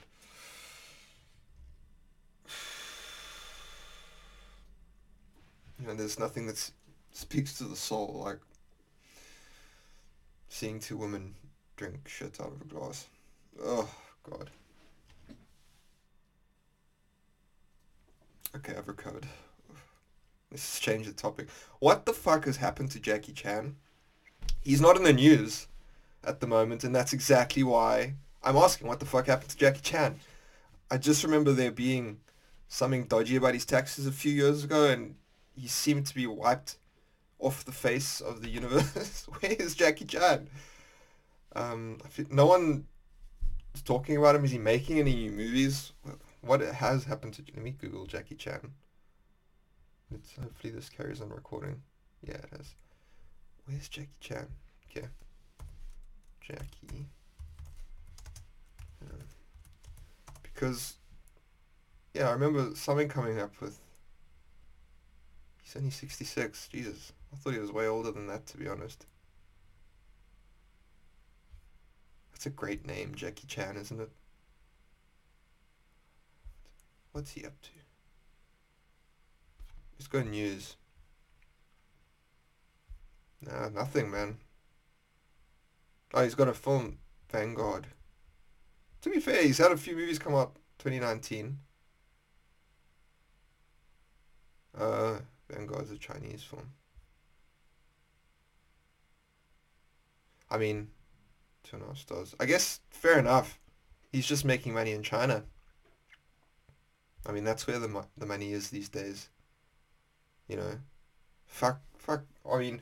You 5.80 5.88
know, 5.88 5.94
there's 5.94 6.20
nothing 6.20 6.48
that 6.48 6.72
speaks 7.12 7.58
to 7.58 7.64
the 7.64 7.76
soul 7.76 8.22
like 8.26 8.40
seeing 10.50 10.80
two 10.80 10.98
women 10.98 11.36
drink 11.78 12.08
shit 12.08 12.40
out 12.42 12.52
of 12.54 12.62
a 12.62 12.66
glass. 12.66 13.08
Oh, 13.64 13.90
God. 14.24 14.50
Okay, 18.56 18.76
I've 18.76 18.88
recovered. 18.88 19.28
Let's 20.52 20.80
change 20.80 21.06
the 21.06 21.14
topic. 21.14 21.48
What 21.80 22.06
the 22.06 22.14
fuck 22.14 22.46
has 22.46 22.58
happened 22.58 22.92
to 22.92 23.00
Jackie 23.00 23.34
Chan? 23.34 23.76
He's 24.70 24.82
not 24.82 24.98
in 24.98 25.02
the 25.02 25.14
news 25.14 25.66
at 26.24 26.42
the 26.42 26.46
moment, 26.46 26.84
and 26.84 26.96
that's 26.96 27.12
exactly 27.12 27.64
why 27.64 28.14
I'm 28.44 28.56
asking 28.56 28.88
what 28.88 29.00
the 29.00 29.06
fuck 29.08 29.26
happened 29.26 29.50
to 29.50 29.58
Jackie 29.58 29.82
Chan. 29.82 30.20
I 30.92 30.98
just 30.98 31.24
remember 31.24 31.54
there 31.54 31.72
being 31.72 32.20
something 32.68 33.06
dodgy 33.06 33.36
about 33.36 33.56
his 33.56 33.66
taxes 33.66 34.06
a 34.06 34.12
few 34.12 34.32
years 34.32 34.64
ago, 34.64 34.86
and 34.88 35.16
he 35.56 35.68
seemed 35.68 36.06
to 36.06 36.14
be 36.14 36.28
wiped 36.28 36.78
off 37.40 37.66
the 37.66 37.72
face 37.72 38.22
of 38.22 38.44
the 38.44 38.50
universe. 38.50 39.26
Where 39.40 39.54
is 39.54 39.74
Jackie 39.74 40.06
Chan? 40.06 40.48
Um, 41.56 41.98
no 42.30 42.46
one 42.46 42.86
is 43.74 43.82
talking 43.82 44.18
about 44.18 44.36
him. 44.36 44.46
Is 44.46 44.52
he 44.52 44.60
making 44.60 45.00
any 45.00 45.16
new 45.16 45.32
movies? 45.32 45.94
What 46.42 46.62
has 46.62 47.06
happened 47.06 47.34
to? 47.34 47.44
Let 47.56 47.64
me 47.64 47.72
Google 47.72 48.06
Jackie 48.06 48.36
Chan. 48.36 48.72
Let's 50.12 50.36
hopefully 50.36 50.74
this 50.74 50.90
carries 50.90 51.22
on 51.22 51.30
recording. 51.30 51.82
Yeah, 52.22 52.36
it 52.36 52.50
has. 52.56 52.76
Where's 53.70 53.88
Jackie 53.88 54.10
Chan? 54.20 54.48
Okay, 54.90 55.08
Jackie. 56.42 57.06
Um, 59.02 59.20
because 60.42 60.96
yeah, 62.14 62.30
I 62.30 62.32
remember 62.32 62.72
something 62.76 63.08
coming 63.08 63.40
up 63.40 63.54
with 63.62 63.80
He's 65.70 65.76
only 65.76 65.92
66. 65.92 66.68
Jesus. 66.70 67.14
I 67.32 67.36
thought 67.36 67.54
he 67.54 67.60
was 67.60 67.72
way 67.72 67.86
older 67.86 68.12
than 68.12 68.26
that, 68.26 68.48
to 68.48 68.58
be 68.58 68.68
honest. 68.68 69.06
That's 72.32 72.48
a 72.48 72.50
great 72.50 72.88
name, 72.88 73.14
Jackie 73.14 73.46
Chan, 73.46 73.78
isn't 73.78 74.02
it? 74.02 74.10
What's 77.12 77.32
he 77.34 77.46
up 77.46 77.62
to? 77.62 77.70
He's 79.98 80.08
got 80.08 80.26
news. 80.26 80.76
Nah, 83.42 83.68
nothing, 83.70 84.10
man. 84.12 84.40
Oh, 86.14 86.24
he's 86.24 86.36
got 86.36 86.48
a 86.48 86.54
film, 86.54 87.00
Vanguard. 87.32 87.88
To 89.02 89.10
be 89.10 89.20
fair, 89.20 89.44
he's 89.44 89.58
had 89.58 89.72
a 89.74 89.78
few 89.78 89.96
movies 89.96 90.20
come 90.20 90.36
out 90.36 90.56
2019. 90.78 91.60
Uh, 94.76 95.20
Vanguard's 95.50 95.92
a 95.92 95.98
Chinese 95.98 96.44
film. 96.44 96.74
I 100.50 100.58
mean, 100.58 100.90
two 101.64 101.78
and 101.78 101.86
a 101.86 101.90
half 101.90 101.98
stars. 102.00 102.36
I 102.40 102.46
guess 102.46 102.82
fair 102.92 103.20
enough. 103.20 103.60
He's 104.12 104.28
just 104.28 104.46
making 104.46 104.74
money 104.74 104.92
in 104.94 105.04
China. 105.04 105.46
I 107.26 107.32
mean, 107.32 107.44
that's 107.46 107.66
where 107.66 107.80
the 107.80 107.88
mo- 107.88 108.10
the 108.18 108.26
money 108.26 108.52
is 108.52 108.70
these 108.72 108.90
days. 108.90 109.30
You 110.50 110.58
know, 110.58 110.80
fuck, 111.48 111.82
fuck. 111.98 112.24
I 112.50 112.58
mean, 112.60 112.82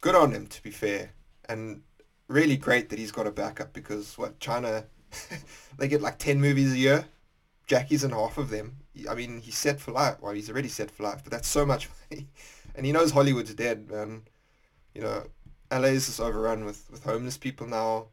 good 0.00 0.14
on 0.14 0.32
him 0.32 0.46
to 0.46 0.62
be 0.62 0.70
fair, 0.70 1.12
and 1.48 1.82
really 2.28 2.56
great 2.56 2.88
that 2.90 2.98
he's 2.98 3.12
got 3.12 3.26
a 3.26 3.30
backup 3.30 3.72
because 3.72 4.16
what 4.18 4.38
China, 4.40 4.84
they 5.78 5.88
get 5.88 6.02
like 6.02 6.18
ten 6.18 6.40
movies 6.40 6.72
a 6.72 6.78
year. 6.78 7.06
Jackie's 7.66 8.04
in 8.04 8.10
half 8.10 8.38
of 8.38 8.48
them. 8.50 8.76
I 9.08 9.14
mean, 9.14 9.40
he's 9.40 9.58
set 9.58 9.78
for 9.78 9.92
life. 9.92 10.16
Well, 10.20 10.32
he's 10.32 10.50
already 10.50 10.68
set 10.68 10.90
for 10.90 11.02
life, 11.02 11.20
but 11.22 11.30
that's 11.30 11.48
so 11.48 11.66
much 11.66 11.88
money, 12.10 12.28
and 12.74 12.86
he 12.86 12.92
knows 12.92 13.10
Hollywood's 13.10 13.54
dead, 13.54 13.90
man. 13.90 14.22
You 14.94 15.02
know, 15.02 15.26
LA 15.70 15.88
is 15.88 16.06
just 16.06 16.20
overrun 16.20 16.64
with 16.64 16.88
with 16.90 17.04
homeless 17.04 17.36
people 17.36 17.66
now. 17.66 18.08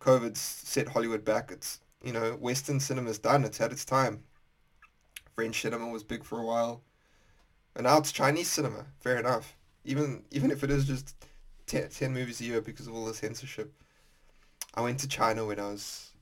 COVID's 0.00 0.40
set 0.40 0.88
Hollywood 0.88 1.24
back. 1.24 1.50
It's 1.50 1.80
you 2.02 2.12
know, 2.12 2.32
Western 2.32 2.80
cinema's 2.80 3.18
done. 3.18 3.44
It's 3.44 3.58
had 3.58 3.72
its 3.72 3.84
time. 3.84 4.24
French 5.34 5.62
cinema 5.62 5.88
was 5.88 6.02
big 6.02 6.24
for 6.24 6.38
a 6.38 6.44
while, 6.44 6.82
and 7.74 7.84
now 7.84 7.98
it's 7.98 8.12
Chinese 8.12 8.48
cinema. 8.48 8.86
Fair 9.00 9.18
enough. 9.18 9.56
Even 9.84 10.22
even 10.30 10.50
if 10.50 10.62
it 10.62 10.70
is 10.70 10.86
just 10.86 11.14
10, 11.66 11.88
10 11.88 12.12
movies 12.12 12.40
a 12.40 12.44
year 12.44 12.60
because 12.60 12.86
of 12.86 12.94
all 12.94 13.04
the 13.04 13.14
censorship. 13.14 13.72
I 14.74 14.80
went 14.80 15.00
to 15.00 15.08
China 15.08 15.44
when 15.44 15.60
I 15.60 15.68
was 15.68 16.12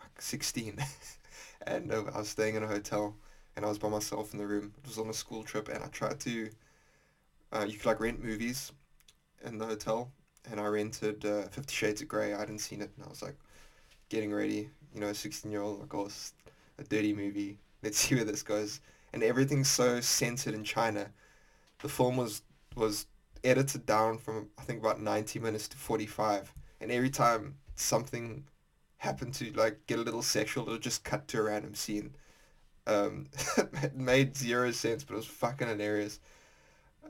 like 0.00 0.20
16, 0.20 0.78
and 1.66 1.92
uh, 1.92 2.04
I 2.14 2.18
was 2.18 2.28
staying 2.28 2.54
in 2.54 2.62
a 2.62 2.68
hotel, 2.68 3.16
and 3.56 3.64
I 3.64 3.68
was 3.68 3.78
by 3.78 3.88
myself 3.88 4.32
in 4.32 4.38
the 4.38 4.46
room. 4.46 4.72
It 4.78 4.86
was 4.86 4.98
on 4.98 5.08
a 5.08 5.14
school 5.14 5.42
trip, 5.42 5.68
and 5.68 5.82
I 5.82 5.88
tried 5.88 6.20
to. 6.20 6.50
Uh, 7.52 7.64
you 7.66 7.76
could 7.78 7.86
like 7.86 8.00
rent 8.00 8.22
movies 8.22 8.72
in 9.44 9.58
the 9.58 9.66
hotel, 9.66 10.10
and 10.50 10.60
I 10.60 10.66
rented 10.66 11.24
uh, 11.24 11.42
Fifty 11.48 11.74
Shades 11.74 12.02
of 12.02 12.08
Grey. 12.08 12.34
I 12.34 12.38
hadn't 12.38 12.58
seen 12.60 12.80
it, 12.82 12.90
and 12.96 13.04
I 13.06 13.08
was 13.08 13.22
like 13.22 13.36
getting 14.08 14.32
ready. 14.32 14.70
You 14.94 15.00
know, 15.00 15.08
a 15.08 15.14
16 15.14 15.50
year 15.50 15.62
old 15.62 15.80
like, 15.80 15.94
oh, 15.94 16.08
a 16.78 16.84
dirty 16.84 17.12
movie 17.12 17.58
let's 17.82 17.98
see 18.00 18.14
where 18.14 18.24
this 18.24 18.42
goes. 18.42 18.80
And 19.12 19.22
everything's 19.22 19.70
so 19.70 20.00
censored 20.00 20.54
in 20.54 20.64
China. 20.64 21.10
The 21.80 21.88
film 21.88 22.16
was 22.16 22.42
was 22.76 23.06
edited 23.44 23.86
down 23.86 24.18
from 24.18 24.48
I 24.58 24.62
think 24.62 24.80
about 24.80 25.00
90 25.00 25.38
minutes 25.40 25.68
to 25.68 25.76
45, 25.76 26.52
and 26.80 26.90
every 26.90 27.10
time 27.10 27.56
something 27.74 28.44
happened 28.98 29.34
to 29.34 29.52
like 29.52 29.86
get 29.86 29.98
a 29.98 30.02
little 30.02 30.22
sexual, 30.22 30.66
it 30.66 30.72
would 30.72 30.82
just 30.82 31.04
cut 31.04 31.28
to 31.28 31.38
a 31.38 31.42
random 31.42 31.74
scene. 31.74 32.14
Um, 32.86 33.26
it 33.82 33.96
made 33.96 34.36
zero 34.36 34.70
sense, 34.70 35.04
but 35.04 35.14
it 35.14 35.18
was 35.18 35.26
fucking 35.26 35.68
hilarious. 35.68 36.20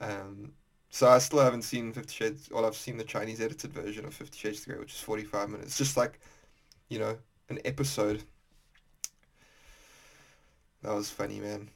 Um, 0.00 0.52
so 0.90 1.08
I 1.08 1.18
still 1.18 1.40
haven't 1.40 1.62
seen 1.62 1.92
Fifty 1.92 2.14
Shades. 2.14 2.49
Well, 2.50 2.66
I've 2.66 2.76
seen 2.76 2.96
the 2.96 3.04
Chinese 3.04 3.40
edited 3.40 3.73
version 3.73 4.04
of 4.04 4.14
Fifty 4.14 4.38
Shades 4.38 4.61
of 4.61 4.66
Grey, 4.66 4.78
which 4.78 4.94
is 4.94 5.00
45 5.00 5.50
minutes. 5.50 5.76
Just 5.76 5.96
like, 5.96 6.18
you 6.88 6.99
know, 6.99 7.16
an 7.49 7.61
episode 7.64 8.23
that 10.82 10.94
was 10.94 11.11
funny, 11.11 11.40
man. 11.40 11.68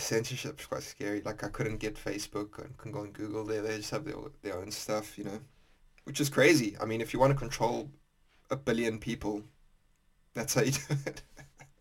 Censorship's 0.00 0.66
quite 0.66 0.82
scary. 0.82 1.22
Like 1.22 1.44
I 1.44 1.48
couldn't 1.48 1.78
get 1.78 1.96
Facebook 1.96 2.58
and 2.58 2.76
couldn't 2.76 2.92
go 2.92 3.00
on 3.00 3.12
Google. 3.12 3.44
There, 3.44 3.62
they 3.62 3.76
just 3.76 3.90
have 3.90 4.04
their 4.04 4.16
their 4.42 4.58
own 4.58 4.70
stuff, 4.70 5.18
you 5.18 5.24
know, 5.24 5.40
which 6.04 6.20
is 6.20 6.28
crazy. 6.28 6.76
I 6.80 6.84
mean, 6.84 7.00
if 7.00 7.12
you 7.12 7.20
want 7.20 7.32
to 7.32 7.38
control 7.38 7.90
a 8.50 8.56
billion 8.56 8.98
people, 8.98 9.42
that's 10.34 10.54
how 10.54 10.62
you 10.62 10.72
do 10.72 10.94
it. 11.06 11.22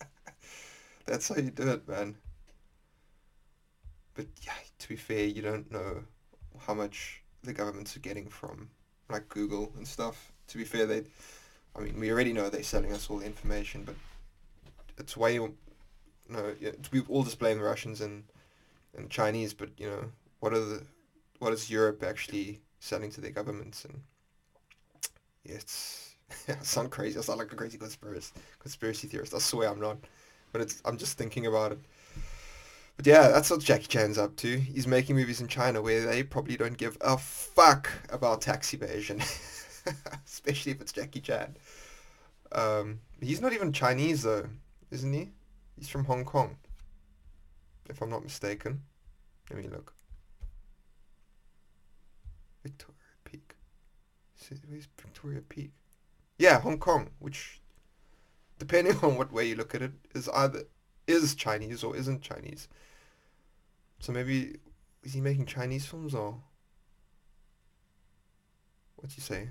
that's 1.05 1.29
how 1.29 1.35
you 1.35 1.51
do 1.51 1.69
it, 1.69 1.87
man. 1.87 2.15
But 4.13 4.27
yeah, 4.43 4.53
to 4.79 4.87
be 4.87 4.95
fair, 4.95 5.25
you 5.25 5.41
don't 5.41 5.69
know 5.71 6.03
how 6.59 6.73
much 6.73 7.21
the 7.43 7.53
governments 7.53 7.95
are 7.95 7.99
getting 7.99 8.29
from 8.29 8.69
like 9.09 9.29
Google 9.29 9.71
and 9.77 9.87
stuff. 9.87 10.31
To 10.47 10.57
be 10.57 10.63
fair, 10.63 10.85
they, 10.85 11.03
I 11.75 11.81
mean, 11.81 11.99
we 11.99 12.11
already 12.11 12.33
know 12.33 12.49
they're 12.49 12.63
selling 12.63 12.93
us 12.93 13.09
all 13.09 13.17
the 13.17 13.25
information, 13.25 13.83
but 13.83 13.95
it's 14.97 15.17
way 15.17 15.39
no, 16.29 16.53
yeah, 16.59 16.71
we 16.91 17.01
all 17.01 17.23
just 17.23 17.39
blame 17.39 17.57
the 17.57 17.63
Russians 17.63 18.01
and 18.01 18.23
and 18.97 19.09
Chinese, 19.09 19.53
but 19.53 19.69
you 19.77 19.87
know, 19.87 20.11
what 20.39 20.53
are 20.53 20.59
the 20.59 20.83
what 21.39 21.53
is 21.53 21.69
Europe 21.69 22.03
actually 22.03 22.61
selling 22.79 23.11
to 23.11 23.21
their 23.21 23.31
governments? 23.31 23.85
And 23.85 24.01
yeah, 25.43 25.55
it's 25.55 26.15
I 26.47 26.63
sound 26.63 26.91
crazy. 26.91 27.17
I 27.17 27.21
sound 27.21 27.39
like 27.39 27.51
a 27.51 27.55
crazy 27.55 27.77
conspiracy 27.77 28.33
conspiracy 28.59 29.07
theorist. 29.07 29.33
I 29.33 29.39
swear 29.39 29.69
I'm 29.69 29.79
not, 29.79 29.97
but 30.51 30.61
it's 30.61 30.81
I'm 30.85 30.97
just 30.97 31.17
thinking 31.17 31.45
about 31.45 31.73
it. 31.73 31.79
But 32.97 33.07
yeah, 33.07 33.27
that's 33.27 33.49
what 33.49 33.59
Jackie 33.59 33.87
Chan's 33.87 34.17
up 34.17 34.37
to. 34.37 34.57
He's 34.57 34.87
making 34.87 35.17
movies 35.17 35.41
in 35.41 35.49
China 35.49 35.81
where 35.81 36.05
they 36.05 36.23
probably 36.23 36.55
don't 36.55 36.77
give 36.77 36.97
a 37.01 37.17
fuck 37.17 37.91
about 38.09 38.41
tax 38.41 38.73
evasion, 38.73 39.21
especially 40.25 40.71
if 40.71 40.79
it's 40.79 40.93
Jackie 40.93 41.19
Chan. 41.19 41.57
Um, 42.53 42.99
he's 43.19 43.41
not 43.41 43.51
even 43.51 43.73
Chinese 43.73 44.23
though, 44.23 44.47
isn't 44.91 45.11
he? 45.11 45.31
He's 45.77 45.89
from 45.89 46.05
Hong 46.05 46.23
Kong, 46.23 46.57
if 47.89 48.01
I'm 48.01 48.09
not 48.09 48.23
mistaken. 48.23 48.81
Let 49.49 49.59
me 49.59 49.69
look. 49.69 49.93
Victoria 52.63 52.95
Peak. 53.23 53.55
Where's 54.67 54.87
Victoria 54.97 55.41
Peak? 55.41 55.71
Yeah, 56.37 56.59
Hong 56.59 56.79
Kong, 56.79 57.09
which, 57.19 57.61
depending 58.57 58.97
on 59.03 59.17
what 59.17 59.31
way 59.31 59.47
you 59.47 59.55
look 59.55 59.75
at 59.75 59.81
it, 59.81 59.91
is 60.13 60.29
either 60.29 60.63
is 61.07 61.35
Chinese 61.35 61.83
or 61.83 61.95
isn't 61.95 62.21
Chinese. 62.21 62.67
So 63.99 64.11
maybe 64.11 64.55
is 65.03 65.13
he 65.13 65.21
making 65.21 65.45
Chinese 65.45 65.85
films 65.85 66.15
or 66.15 66.39
what 68.95 69.09
do 69.09 69.15
you 69.15 69.21
say? 69.21 69.49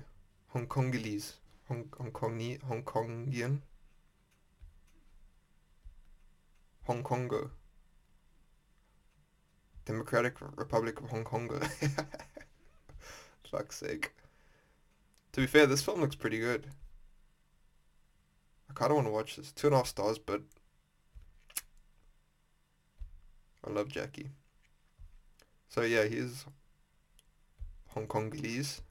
Hong 0.49 0.67
Kongese, 0.67 1.33
Hong 1.67 1.85
Hong 1.97 2.11
Kong 2.11 2.57
Hong 2.67 2.83
Kongian. 2.83 3.61
Hong 6.85 7.03
Kongo. 7.03 7.51
Democratic 9.85 10.35
Republic 10.55 10.99
of 10.99 11.09
Hong 11.09 11.23
Kongo. 11.23 11.59
Fuck's 13.51 13.77
sake. 13.77 14.11
To 15.33 15.41
be 15.41 15.47
fair, 15.47 15.65
this 15.65 15.81
film 15.81 16.01
looks 16.01 16.15
pretty 16.15 16.39
good. 16.39 16.67
I 18.69 18.73
kind 18.73 18.91
of 18.91 18.95
want 18.95 19.07
to 19.07 19.11
watch 19.11 19.35
this. 19.35 19.51
Two 19.51 19.67
and 19.67 19.73
a 19.73 19.77
half 19.77 19.87
stars, 19.87 20.17
but 20.17 20.41
I 23.65 23.71
love 23.71 23.89
Jackie. 23.89 24.29
So 25.69 25.81
yeah, 25.81 26.05
he's 26.05 26.45
Hong 27.89 28.07
Kongese. 28.07 28.81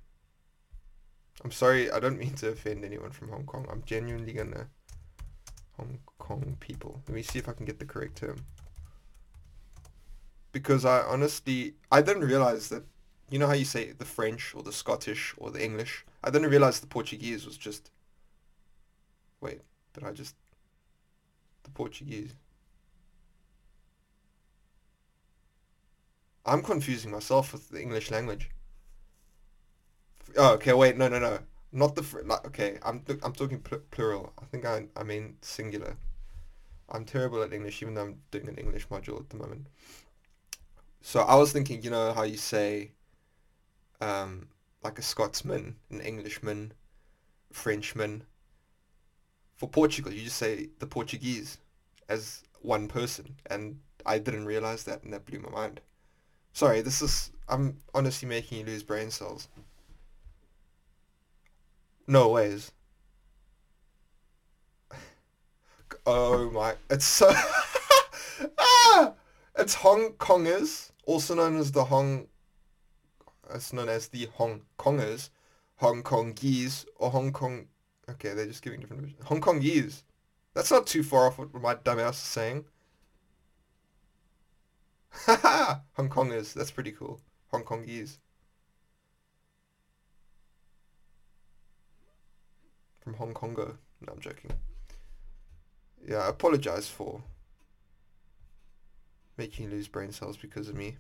I'm 1.45 1.51
sorry, 1.51 1.91
I 1.91 2.01
don't 2.01 2.19
mean 2.19 2.35
to 2.35 2.49
offend 2.49 2.85
anyone 2.85 3.11
from 3.11 3.29
Hong 3.29 3.45
Kong. 3.45 3.67
I'm 3.71 3.83
genuinely 3.85 4.33
gonna 4.33 4.69
Hong 5.77 5.99
Kong 6.19 6.57
people. 6.61 7.03
Let 7.07 7.15
me 7.15 7.23
see 7.23 7.39
if 7.39 7.49
I 7.49 7.53
can 7.53 7.67
get 7.67 7.79
the 7.79 7.85
correct 7.85 8.17
term. 8.17 8.45
Because 10.53 10.85
I 10.85 11.01
honestly, 11.01 11.75
I 11.91 12.01
didn't 12.01 12.25
realize 12.25 12.69
that, 12.69 12.85
you 13.29 13.39
know 13.39 13.47
how 13.47 13.55
you 13.55 13.65
say 13.65 13.93
the 13.93 14.05
French 14.05 14.55
or 14.55 14.63
the 14.63 14.73
Scottish 14.73 15.35
or 15.37 15.51
the 15.51 15.65
English? 15.65 16.05
I 16.23 16.31
didn't 16.31 16.51
realize 16.51 16.81
the 16.81 16.87
Portuguese 16.87 17.45
was 17.45 17.57
just, 17.57 17.91
wait, 19.41 19.63
did 19.93 20.05
I 20.05 20.13
just, 20.13 20.37
the 21.65 21.71
Portuguese. 21.71 22.35
I'm 26.47 26.63
confusing 26.63 27.11
myself 27.11 27.53
with 27.53 27.71
the 27.71 27.81
English 27.81 28.11
language. 28.11 28.51
Oh, 30.37 30.55
okay, 30.55 30.73
wait, 30.73 30.97
no, 30.97 31.09
no, 31.09 31.19
no. 31.19 31.39
Not 31.75 31.95
the 31.97 32.03
fr- 32.03 32.23
like, 32.23 32.47
okay. 32.47 32.79
I'm 32.83 33.05
I'm 33.23 33.35
talking 33.35 33.61
pl- 33.61 33.83
plural. 33.91 34.33
I 34.41 34.47
think 34.47 34.65
I 34.65 34.87
I 34.97 35.03
mean 35.03 35.37
singular. 35.43 35.97
I'm 36.89 37.05
terrible 37.05 37.43
at 37.43 37.53
English, 37.53 37.83
even 37.83 37.95
though 37.95 38.03
I'm 38.03 38.23
doing 38.31 38.49
an 38.49 38.57
English 38.57 38.89
module 38.89 39.21
at 39.21 39.29
the 39.31 39.37
moment. 39.37 39.67
So 41.03 41.21
I 41.21 41.35
was 41.35 41.53
thinking, 41.53 41.83
you 41.83 41.91
know 41.91 42.13
how 42.13 42.23
you 42.23 42.37
say, 42.37 42.93
um, 44.01 44.49
like 44.83 44.99
a 44.99 45.03
Scotsman, 45.03 45.77
an 45.91 46.01
Englishman, 46.01 46.73
Frenchman. 47.53 48.25
For 49.57 49.69
Portugal, 49.69 50.13
you 50.13 50.25
just 50.25 50.37
say 50.37 50.69
the 50.79 50.87
Portuguese 50.87 51.59
as 52.09 52.45
one 52.61 52.87
person, 52.89 53.37
and 53.47 53.81
I 54.07 54.19
didn't 54.19 54.47
realize 54.47 54.85
that, 54.85 55.03
and 55.03 55.13
that 55.13 55.27
blew 55.27 55.41
my 55.41 55.51
mind. 55.51 55.81
Sorry, 56.53 56.83
this 56.83 57.03
is 57.03 57.33
I'm 57.49 57.79
honestly 57.95 58.29
making 58.29 58.59
you 58.59 58.65
lose 58.65 58.85
brain 58.85 59.11
cells. 59.11 59.49
No 62.07 62.29
ways. 62.29 62.73
Oh 66.07 66.51
my! 66.51 66.75
It's 66.91 67.07
so. 67.07 67.33
ah! 68.59 69.15
It's 69.57 69.73
Hong 69.73 70.11
Kongers, 70.19 70.91
also 71.07 71.35
known 71.35 71.57
as 71.57 71.73
the 71.73 71.85
Hong. 71.85 72.27
It's 73.55 73.73
known 73.73 73.89
as 73.89 74.09
the 74.09 74.29
Hong 74.35 74.63
Kongers, 74.79 75.31
Hong 75.77 76.03
Kongese, 76.03 76.85
or 76.97 77.11
Hong 77.11 77.33
Kong. 77.33 77.69
Okay, 78.11 78.35
they're 78.35 78.45
just 78.45 78.61
giving 78.63 78.81
different. 78.81 79.01
versions. 79.01 79.25
Hong 79.25 79.41
Kongese. 79.41 80.03
That's 80.53 80.71
not 80.71 80.87
too 80.87 81.03
far 81.03 81.29
off 81.29 81.39
what 81.39 81.55
my 81.55 81.75
dumbass 81.75 82.11
is 82.11 82.17
saying. 82.19 82.65
Haha! 85.11 85.81
Hong 85.95 86.11
Kongers. 86.11 86.53
That's 86.53 86.71
pretty 86.71 86.93
cool. 86.93 87.19
Hong 87.51 87.65
Kongese. 87.65 88.19
From 93.05 93.15
Hong 93.15 93.35
Kongo. 93.35 93.77
No, 94.01 94.15
I'm 94.15 94.21
joking. 94.21 94.51
Yeah, 96.07 96.19
I 96.19 96.29
apologize 96.29 96.89
for 96.89 97.23
making 99.37 99.67
you 99.67 99.71
lose 99.71 99.89
brain 99.89 100.11
cells 100.11 100.39
because 100.39 100.69
of 100.69 100.75
me. 100.75 100.97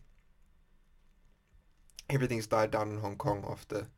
Everything's 2.11 2.46
died 2.46 2.70
down 2.70 2.90
in 2.90 2.99
Hong 2.99 3.16
Kong 3.16 3.44
after 3.49 3.88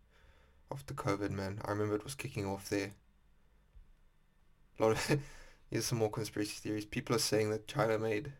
after 0.70 0.94
COVID, 0.94 1.30
man. 1.30 1.60
I 1.64 1.70
remember 1.72 1.96
it 1.96 2.04
was 2.04 2.14
kicking 2.14 2.46
off 2.46 2.68
there. 2.68 2.92
A 4.78 4.82
lot 4.82 4.92
of 4.92 5.20
here's 5.70 5.86
some 5.86 5.98
more 5.98 6.10
conspiracy 6.10 6.56
theories. 6.60 6.84
People 6.84 7.16
are 7.16 7.20
saying 7.20 7.50
that 7.50 7.66
China 7.66 7.98
made 7.98 8.32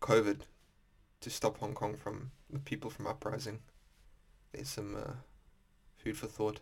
COVID 0.00 0.40
to 1.20 1.30
stop 1.30 1.58
Hong 1.58 1.74
Kong 1.74 1.96
from 1.96 2.30
the 2.50 2.58
people 2.58 2.90
from 2.90 3.06
uprising. 3.06 3.60
There's 4.52 4.68
some 4.68 4.96
uh, 4.96 5.12
food 5.96 6.16
for 6.16 6.26
thought. 6.26 6.60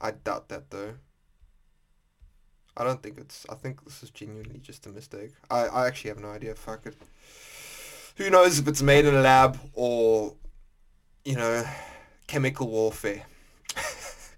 I 0.00 0.12
doubt 0.12 0.48
that 0.48 0.70
though. 0.70 0.94
I 2.76 2.84
don't 2.84 3.02
think 3.02 3.18
it's. 3.18 3.44
I 3.48 3.54
think 3.54 3.84
this 3.84 4.02
is 4.02 4.10
genuinely 4.10 4.60
just 4.60 4.86
a 4.86 4.90
mistake. 4.90 5.32
I, 5.50 5.66
I 5.66 5.86
actually 5.88 6.10
have 6.10 6.20
no 6.20 6.30
idea. 6.30 6.54
Fuck 6.54 6.86
it. 6.86 6.96
Who 8.16 8.30
knows 8.30 8.58
if 8.58 8.68
it's 8.68 8.82
made 8.82 9.04
in 9.04 9.14
a 9.14 9.20
lab 9.20 9.58
or, 9.74 10.34
you 11.24 11.36
know, 11.36 11.64
chemical 12.26 12.68
warfare. 12.68 13.24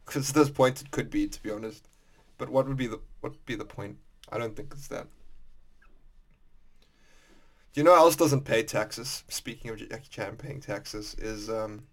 Because 0.05 0.31
at 0.31 0.35
this 0.35 0.51
point 0.51 0.81
it 0.81 0.91
could 0.91 1.09
be, 1.09 1.29
to 1.29 1.41
be 1.41 1.53
honest. 1.53 1.87
But 2.37 2.49
what 2.49 2.67
would 2.67 2.77
be 2.77 2.89
the 2.89 2.99
what 3.21 3.31
would 3.33 3.47
be 3.47 3.55
the 3.55 3.65
point? 3.65 3.99
I 4.33 4.39
don't 4.39 4.57
think 4.57 4.73
it's 4.73 4.89
that. 4.89 5.07
Do 7.73 7.81
you 7.81 7.85
know 7.85 7.95
else 7.95 8.17
doesn't 8.17 8.45
pay 8.45 8.65
taxes? 8.65 9.23
Speaking 9.29 9.71
of 9.71 9.77
Jackie 9.77 10.09
Chan 10.11 10.37
paying 10.37 10.61
taxes, 10.61 11.15
is 11.15 11.49
um, 11.49 11.85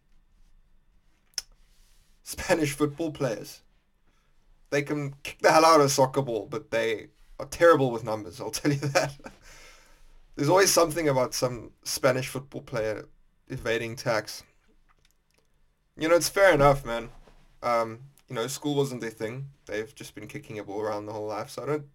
Spanish 2.28 2.74
football 2.74 3.10
players. 3.10 3.62
They 4.70 4.82
can 4.82 5.16
kick 5.24 5.40
the 5.40 5.50
hell 5.50 5.64
out 5.64 5.80
of 5.80 5.86
a 5.86 5.90
soccer 5.90 6.22
ball, 6.22 6.46
but 6.46 6.72
they 6.72 7.08
are 7.40 7.46
terrible 7.46 7.90
with 7.90 8.04
numbers, 8.04 8.42
I'll 8.42 8.50
tell 8.60 8.74
you 8.74 8.80
that. 8.80 9.16
There's 10.36 10.50
always 10.50 10.70
something 10.70 11.08
about 11.08 11.34
some 11.34 11.72
Spanish 11.84 12.28
football 12.28 12.60
player 12.60 13.06
evading 13.48 13.96
tax. 13.96 14.44
You 15.96 16.10
know, 16.10 16.16
it's 16.16 16.28
fair 16.28 16.54
enough, 16.54 16.86
man. 16.86 17.12
Um, 17.64 18.00
you 18.28 18.36
know, 18.36 18.48
school 18.48 18.76
wasn't 18.76 19.00
their 19.00 19.10
thing. 19.10 19.48
They've 19.66 19.96
just 19.96 20.14
been 20.14 20.28
kicking 20.28 20.60
a 20.60 20.66
ball 20.66 20.82
around 20.82 21.06
the 21.06 21.14
whole 21.14 21.28
life, 21.28 21.52
so 21.52 21.64
I 21.64 21.66
don't 21.66 21.86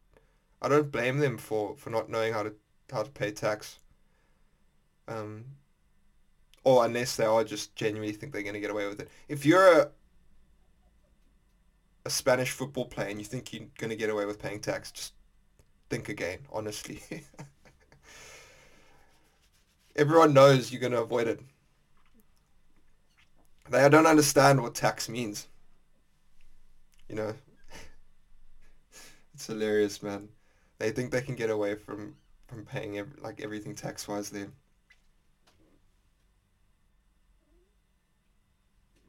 I 0.62 0.68
don't 0.70 0.90
blame 0.90 1.18
them 1.18 1.36
for, 1.36 1.76
for 1.76 1.90
not 1.90 2.08
knowing 2.08 2.32
how 2.32 2.44
to 2.44 2.54
how 2.90 3.02
to 3.02 3.10
pay 3.10 3.32
tax. 3.32 3.80
Um, 5.06 5.44
or 6.64 6.86
unless 6.86 7.16
they 7.16 7.26
are 7.26 7.44
just 7.44 7.76
genuinely 7.76 8.14
think 8.14 8.32
they're 8.32 8.42
going 8.42 8.54
to 8.54 8.60
get 8.60 8.70
away 8.70 8.88
with 8.88 9.00
it. 9.00 9.10
If 9.28 9.44
you're 9.44 9.80
a, 9.80 9.90
a 12.04 12.11
Spanish 12.11 12.50
football 12.50 12.87
player 12.87 13.09
and 13.09 13.18
you 13.18 13.25
think 13.25 13.52
you're 13.52 13.66
going 13.78 13.90
to 13.90 13.97
get 13.97 14.11
away 14.11 14.26
with 14.26 14.40
paying 14.40 14.61
tax, 14.61 14.90
just 14.90 15.12
think 15.88 16.09
again, 16.09 16.38
honestly. 16.52 17.00
Everyone 19.97 20.32
knows 20.32 20.73
you're 20.73 20.80
going 20.80 20.93
to 20.93 21.02
avoid 21.02 21.28
it. 21.28 21.41
They 23.71 23.88
don't 23.88 24.06
understand 24.06 24.62
what 24.62 24.75
tax 24.75 25.08
means. 25.08 25.47
You 27.08 27.17
know, 27.17 27.34
it's 29.34 29.47
hilarious, 29.47 30.02
man. 30.02 30.28
They 30.78 30.91
think 30.91 31.10
they 31.10 31.21
can 31.21 31.36
get 31.36 31.50
away 31.50 31.75
from 31.75 32.17
from 32.49 32.65
paying 32.67 33.02
like 33.23 33.41
everything 33.41 33.75
tax 33.75 34.06
wise 34.06 34.28
there. 34.28 34.49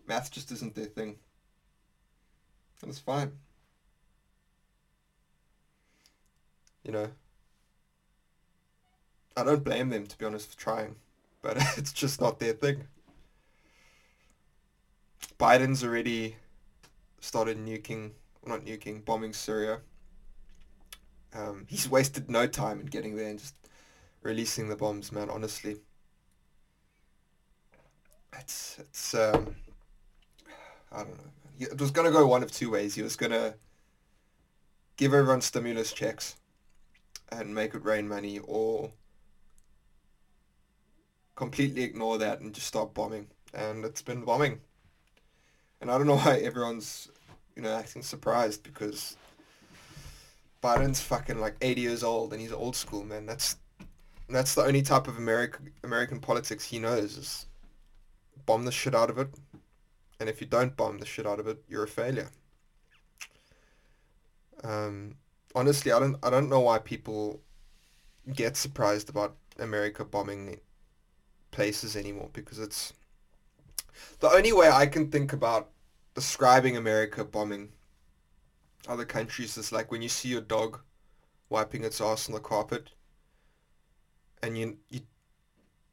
Math 0.07 0.31
just 0.31 0.51
isn't 0.51 0.75
their 0.75 0.85
thing. 0.85 1.17
It's 2.81 2.99
fine. 2.99 3.39
You 6.83 6.91
know, 6.91 7.11
I 9.37 9.43
don't 9.43 9.63
blame 9.63 9.89
them 9.89 10.07
to 10.07 10.17
be 10.17 10.25
honest 10.25 10.49
for 10.49 10.57
trying, 10.57 10.95
but 11.43 11.57
it's 11.77 11.93
just 11.93 12.19
not 12.19 12.39
their 12.39 12.53
thing. 12.53 12.87
Biden's 15.37 15.83
already 15.83 16.37
started 17.21 17.57
nuking, 17.57 18.11
not 18.45 18.65
nuking, 18.65 19.05
bombing 19.05 19.33
Syria. 19.33 19.81
Um, 21.33 21.65
he's 21.69 21.89
wasted 21.89 22.29
no 22.29 22.47
time 22.47 22.79
in 22.79 22.85
getting 22.87 23.15
there 23.15 23.29
and 23.29 23.39
just 23.39 23.55
releasing 24.23 24.69
the 24.69 24.75
bombs, 24.75 25.11
man. 25.11 25.29
Honestly, 25.29 25.77
it's 28.39 28.77
it's 28.79 29.13
um, 29.13 29.55
I 30.91 30.97
don't 30.99 31.17
know. 31.17 31.42
It 31.63 31.79
was 31.79 31.91
gonna 31.91 32.11
go 32.11 32.25
one 32.27 32.43
of 32.43 32.51
two 32.51 32.71
ways. 32.71 32.95
He 32.95 33.01
was 33.01 33.15
gonna 33.15 33.55
give 34.97 35.13
everyone 35.13 35.41
stimulus 35.41 35.91
checks 35.91 36.35
and 37.31 37.53
make 37.53 37.73
it 37.73 37.83
rain 37.83 38.07
money, 38.07 38.39
or 38.39 38.91
completely 41.35 41.83
ignore 41.83 42.17
that 42.17 42.41
and 42.41 42.53
just 42.53 42.67
start 42.67 42.93
bombing. 42.93 43.27
And 43.53 43.85
it's 43.85 44.01
been 44.01 44.23
bombing. 44.23 44.61
And 45.81 45.91
I 45.91 45.97
don't 45.97 46.07
know 46.07 46.17
why 46.25 46.37
everyone's, 46.37 47.09
you 47.55 47.61
know, 47.61 47.75
acting 47.75 48.01
surprised 48.01 48.63
because 48.63 49.17
Biden's 50.61 51.01
fucking 51.01 51.39
like 51.39 51.55
80 51.61 51.81
years 51.81 52.03
old 52.03 52.31
and 52.31 52.41
he's 52.41 52.53
old 52.53 52.75
school, 52.75 53.03
man. 53.03 53.25
That's 53.25 53.57
that's 54.29 54.55
the 54.55 54.63
only 54.63 54.81
type 54.81 55.07
of 55.07 55.17
American 55.17 55.71
American 55.83 56.19
politics 56.19 56.63
he 56.63 56.79
knows 56.79 57.17
is 57.17 57.45
bomb 58.45 58.65
the 58.65 58.71
shit 58.71 58.95
out 58.95 59.09
of 59.09 59.17
it. 59.17 59.29
And 60.23 60.29
if 60.29 60.39
you 60.39 60.47
don't 60.47 60.77
bomb 60.77 60.99
the 60.99 61.05
shit 61.05 61.27
out 61.27 61.41
of 61.41 61.47
it, 61.47 61.61
you're 61.67 61.83
a 61.83 61.87
failure. 61.87 62.29
Um, 64.63 65.17
honestly, 65.53 65.91
I 65.91 65.99
don't 65.99 66.15
I 66.23 66.29
don't 66.29 66.47
know 66.47 66.61
why 66.61 66.79
people 66.79 67.41
get 68.31 68.55
surprised 68.55 69.09
about 69.09 69.35
America 69.59 70.05
bombing 70.05 70.61
places 71.51 71.97
anymore 71.97 72.29
because 72.31 72.57
it's 72.57 72.93
the 74.21 74.29
only 74.29 74.53
way 74.53 74.69
I 74.69 74.85
can 74.85 75.11
think 75.11 75.33
about 75.33 75.71
describing 76.13 76.77
America 76.77 77.25
bombing 77.25 77.73
other 78.87 79.03
countries 79.03 79.57
is 79.57 79.73
like 79.73 79.91
when 79.91 80.01
you 80.01 80.07
see 80.07 80.29
your 80.29 80.39
dog 80.39 80.79
wiping 81.49 81.83
its 81.83 81.99
ass 81.99 82.29
on 82.29 82.33
the 82.33 82.39
carpet 82.39 82.91
and 84.41 84.57
you 84.57 84.77
you 84.89 85.01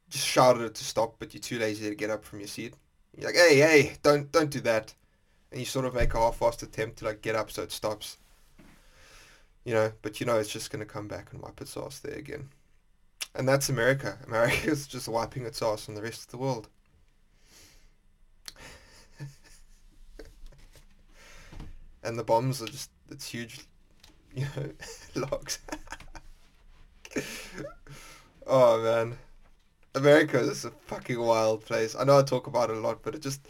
just 0.09 0.25
shout 0.25 0.55
at 0.55 0.61
it 0.61 0.75
to 0.75 0.85
stop 0.85 1.15
but 1.19 1.33
you're 1.33 1.41
too 1.41 1.59
lazy 1.59 1.89
to 1.89 1.95
get 1.95 2.09
up 2.09 2.23
from 2.23 2.39
your 2.39 2.47
seat. 2.47 2.75
You're 3.17 3.27
like, 3.27 3.35
hey, 3.35 3.57
hey, 3.57 3.93
don't 4.03 4.31
don't 4.31 4.49
do 4.49 4.61
that. 4.61 4.93
And 5.51 5.59
you 5.59 5.65
sort 5.65 5.85
of 5.85 5.93
make 5.93 6.13
a 6.13 6.19
half-assed 6.19 6.63
attempt 6.63 6.99
to 6.99 7.05
like 7.05 7.21
get 7.21 7.35
up 7.35 7.51
so 7.51 7.63
it 7.63 7.71
stops. 7.71 8.17
You 9.65 9.73
know, 9.73 9.91
but 10.01 10.19
you 10.19 10.25
know 10.25 10.37
it's 10.37 10.49
just 10.51 10.71
gonna 10.71 10.85
come 10.85 11.07
back 11.07 11.31
and 11.31 11.41
wipe 11.41 11.61
its 11.61 11.77
ass 11.77 11.99
there 11.99 12.15
again. 12.15 12.49
And 13.35 13.47
that's 13.47 13.69
America. 13.69 14.17
America 14.27 14.69
is 14.69 14.87
just 14.87 15.07
wiping 15.07 15.45
its 15.45 15.61
ass 15.61 15.87
on 15.89 15.95
the 15.95 16.01
rest 16.01 16.23
of 16.23 16.31
the 16.31 16.37
world. 16.37 16.67
and 22.03 22.17
the 22.17 22.23
bombs 22.23 22.61
are 22.61 22.67
just 22.67 22.89
it's 23.09 23.27
huge 23.27 23.59
you 24.35 24.47
know 24.55 24.71
logs 25.27 25.59
oh 28.47 28.81
man 28.81 29.17
america 29.95 30.39
is 30.39 30.65
a 30.65 30.71
fucking 30.71 31.19
wild 31.19 31.65
place. 31.65 31.95
I 31.95 32.03
know 32.03 32.19
i 32.19 32.23
talk 32.23 32.47
about 32.47 32.69
it 32.69 32.77
a 32.77 32.79
lot 32.79 33.01
but 33.03 33.15
it 33.15 33.21
just 33.21 33.47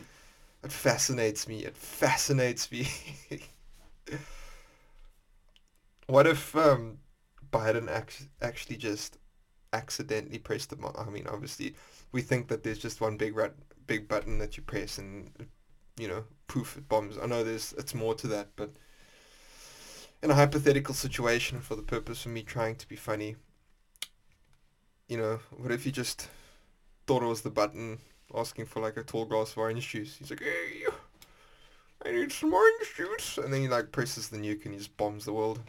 it 0.63 0.71
fascinates 0.71 1.47
me. 1.47 1.65
It 1.65 1.75
fascinates 1.75 2.71
me. 2.71 2.87
What 6.07 6.27
if 6.27 6.55
um 6.55 6.99
biden 7.51 7.89
act- 7.89 8.27
actually 8.41 8.77
just 8.77 9.17
accidentally 9.73 10.39
pressed 10.39 10.69
the 10.69 10.77
i 10.97 11.09
mean 11.09 11.27
obviously 11.27 11.75
we 12.11 12.21
think 12.21 12.47
that 12.47 12.63
there's 12.63 12.77
just 12.77 13.01
one 13.01 13.17
big 13.17 13.35
rat 13.35 13.53
big 13.87 14.07
button 14.07 14.37
that 14.39 14.57
you 14.57 14.63
press 14.63 14.97
and 14.97 15.31
you 15.97 16.07
know, 16.07 16.23
poof, 16.47 16.77
it 16.77 16.87
bombs. 16.89 17.17
I 17.21 17.25
know 17.27 17.43
there's 17.43 17.73
it's 17.77 17.93
more 17.93 18.15
to 18.15 18.27
that, 18.27 18.49
but 18.55 18.71
in 20.23 20.31
a 20.31 20.35
hypothetical 20.35 20.93
situation, 20.93 21.59
for 21.61 21.75
the 21.75 21.81
purpose 21.81 22.25
of 22.25 22.31
me 22.31 22.43
trying 22.43 22.75
to 22.75 22.87
be 22.87 22.95
funny, 22.95 23.35
you 25.11 25.17
know, 25.17 25.41
what 25.57 25.73
if 25.73 25.85
you 25.85 25.91
just 25.91 26.29
thought 27.05 27.21
it 27.21 27.25
was 27.25 27.41
the 27.41 27.49
button 27.49 27.97
asking 28.33 28.65
for 28.65 28.79
like 28.79 28.95
a 28.95 29.03
tall 29.03 29.25
glass 29.25 29.51
of 29.51 29.57
orange 29.57 29.89
juice? 29.89 30.15
He's 30.15 30.29
like, 30.29 30.41
hey, 30.41 30.85
I 32.05 32.11
need 32.13 32.31
some 32.31 32.53
orange 32.53 32.95
juice, 32.95 33.37
and 33.37 33.53
then 33.53 33.59
he 33.59 33.67
like 33.67 33.91
presses 33.91 34.29
the 34.29 34.37
nuke 34.37 34.63
and 34.63 34.73
he 34.73 34.77
just 34.77 34.95
bombs 34.95 35.25
the 35.25 35.33
world. 35.33 35.59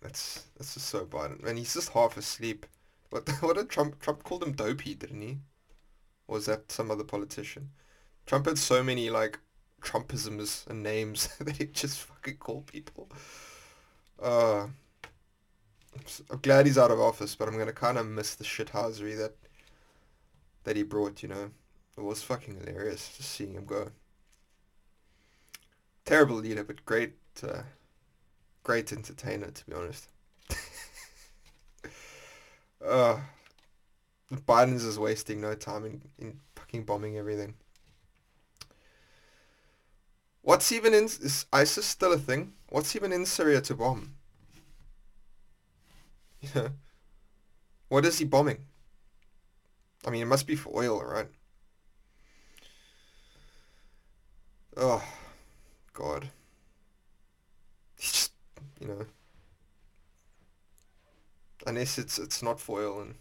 That's 0.00 0.46
that's 0.56 0.72
just 0.72 0.86
so 0.86 1.04
bad, 1.04 1.32
and 1.46 1.58
he's 1.58 1.74
just 1.74 1.90
half 1.90 2.16
asleep. 2.16 2.64
What 3.10 3.28
what 3.42 3.56
did 3.56 3.68
Trump 3.68 4.00
Trump 4.00 4.24
called 4.24 4.42
him 4.42 4.52
dopey, 4.52 4.94
didn't 4.94 5.20
he? 5.20 5.36
Or 6.26 6.36
was 6.36 6.46
that 6.46 6.72
some 6.72 6.90
other 6.90 7.04
politician? 7.04 7.68
Trump 8.24 8.46
had 8.46 8.56
so 8.56 8.82
many 8.82 9.10
like 9.10 9.38
Trumpisms 9.82 10.66
and 10.66 10.82
names 10.82 11.28
that 11.40 11.58
he 11.58 11.66
just 11.66 11.98
fucking 11.98 12.38
called 12.38 12.68
people. 12.68 13.10
Uh, 14.18 14.68
I'm 16.30 16.38
glad 16.40 16.66
he's 16.66 16.78
out 16.78 16.90
of 16.90 17.00
office, 17.00 17.34
but 17.34 17.48
I'm 17.48 17.58
gonna 17.58 17.72
kind 17.72 17.98
of 17.98 18.06
miss 18.06 18.34
the 18.34 18.44
shithousery 18.44 19.16
that 19.16 19.34
that 20.64 20.76
he 20.76 20.82
brought. 20.82 21.22
You 21.22 21.30
know, 21.30 21.50
it 21.96 22.02
was 22.02 22.22
fucking 22.22 22.60
hilarious 22.60 23.16
just 23.16 23.30
seeing 23.30 23.54
him 23.54 23.64
go. 23.64 23.90
Terrible 26.04 26.36
leader, 26.36 26.64
but 26.64 26.84
great, 26.84 27.14
uh, 27.42 27.62
great 28.62 28.92
entertainer 28.92 29.50
to 29.50 29.66
be 29.66 29.74
honest. 29.74 30.08
uh, 32.86 33.18
Biden's 34.32 34.84
is 34.84 34.98
wasting 34.98 35.40
no 35.40 35.54
time 35.54 35.84
in, 35.84 36.02
in 36.18 36.40
fucking 36.54 36.84
bombing 36.84 37.16
everything. 37.16 37.54
What's 40.42 40.72
even 40.72 40.94
in... 40.94 41.04
Is 41.04 41.46
ISIS 41.52 41.86
still 41.86 42.12
a 42.12 42.18
thing? 42.18 42.52
What's 42.68 42.96
even 42.96 43.12
in 43.12 43.26
Syria 43.26 43.60
to 43.62 43.74
bomb? 43.74 44.14
What 47.88 48.06
is 48.06 48.18
he 48.18 48.24
bombing? 48.24 48.58
I 50.06 50.10
mean, 50.10 50.22
it 50.22 50.26
must 50.26 50.46
be 50.46 50.54
for 50.56 50.74
oil, 50.74 51.02
right? 51.02 51.28
Oh, 54.76 55.02
God. 55.92 56.30
He's 57.98 58.12
just, 58.12 58.32
you 58.80 58.88
know... 58.88 59.06
Unless 61.66 61.98
it's 61.98 62.18
it's 62.18 62.42
not 62.42 62.58
for 62.58 62.80
oil 62.80 63.00
and 63.02 63.14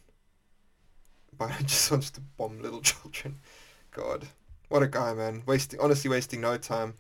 Biden 1.38 1.66
just 1.66 1.92
wants 1.92 2.12
to 2.12 2.22
bomb 2.22 2.62
little 2.62 2.82
children. 2.82 3.40
God. 3.92 4.28
What 4.70 4.84
a 4.84 4.88
guy, 4.88 5.14
man. 5.14 5.44
Wasting, 5.46 5.80
honestly 5.80 6.10
wasting 6.10 6.42
no 6.42 6.58
time. 6.58 6.94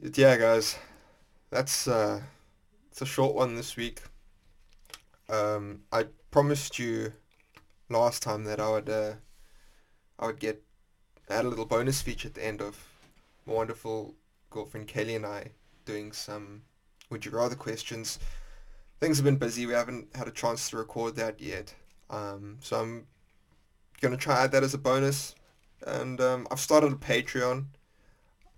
Yeah, 0.00 0.36
guys. 0.36 0.78
That's, 1.50 1.88
uh, 1.88 2.20
it's 2.94 3.02
a 3.02 3.06
short 3.06 3.34
one 3.34 3.56
this 3.56 3.76
week. 3.76 4.02
Um, 5.28 5.80
I 5.90 6.04
promised 6.30 6.78
you 6.78 7.10
last 7.90 8.22
time 8.22 8.44
that 8.44 8.60
I 8.60 8.70
would, 8.70 8.88
uh, 8.88 9.14
I 10.16 10.26
would 10.26 10.38
get, 10.38 10.62
add 11.28 11.44
a 11.44 11.48
little 11.48 11.64
bonus 11.64 12.00
feature 12.00 12.28
at 12.28 12.34
the 12.34 12.46
end 12.46 12.62
of 12.62 12.78
my 13.46 13.54
wonderful 13.54 14.14
girlfriend 14.48 14.86
Kelly 14.86 15.16
and 15.16 15.26
I 15.26 15.48
doing 15.84 16.12
some 16.12 16.62
would 17.10 17.24
you 17.24 17.32
rather 17.32 17.56
questions 17.56 18.20
things 19.00 19.16
have 19.16 19.24
been 19.24 19.38
busy. 19.38 19.66
We 19.66 19.72
haven't 19.72 20.14
had 20.14 20.28
a 20.28 20.30
chance 20.30 20.70
to 20.70 20.76
record 20.76 21.16
that 21.16 21.40
yet. 21.40 21.74
Um, 22.10 22.58
so 22.60 22.80
I'm 22.80 23.06
going 24.00 24.16
to 24.16 24.16
try 24.16 24.44
add 24.44 24.52
that 24.52 24.62
as 24.62 24.72
a 24.72 24.78
bonus. 24.78 25.34
And 25.84 26.20
um, 26.20 26.46
I've 26.48 26.60
started 26.60 26.92
a 26.92 26.94
Patreon. 26.94 27.64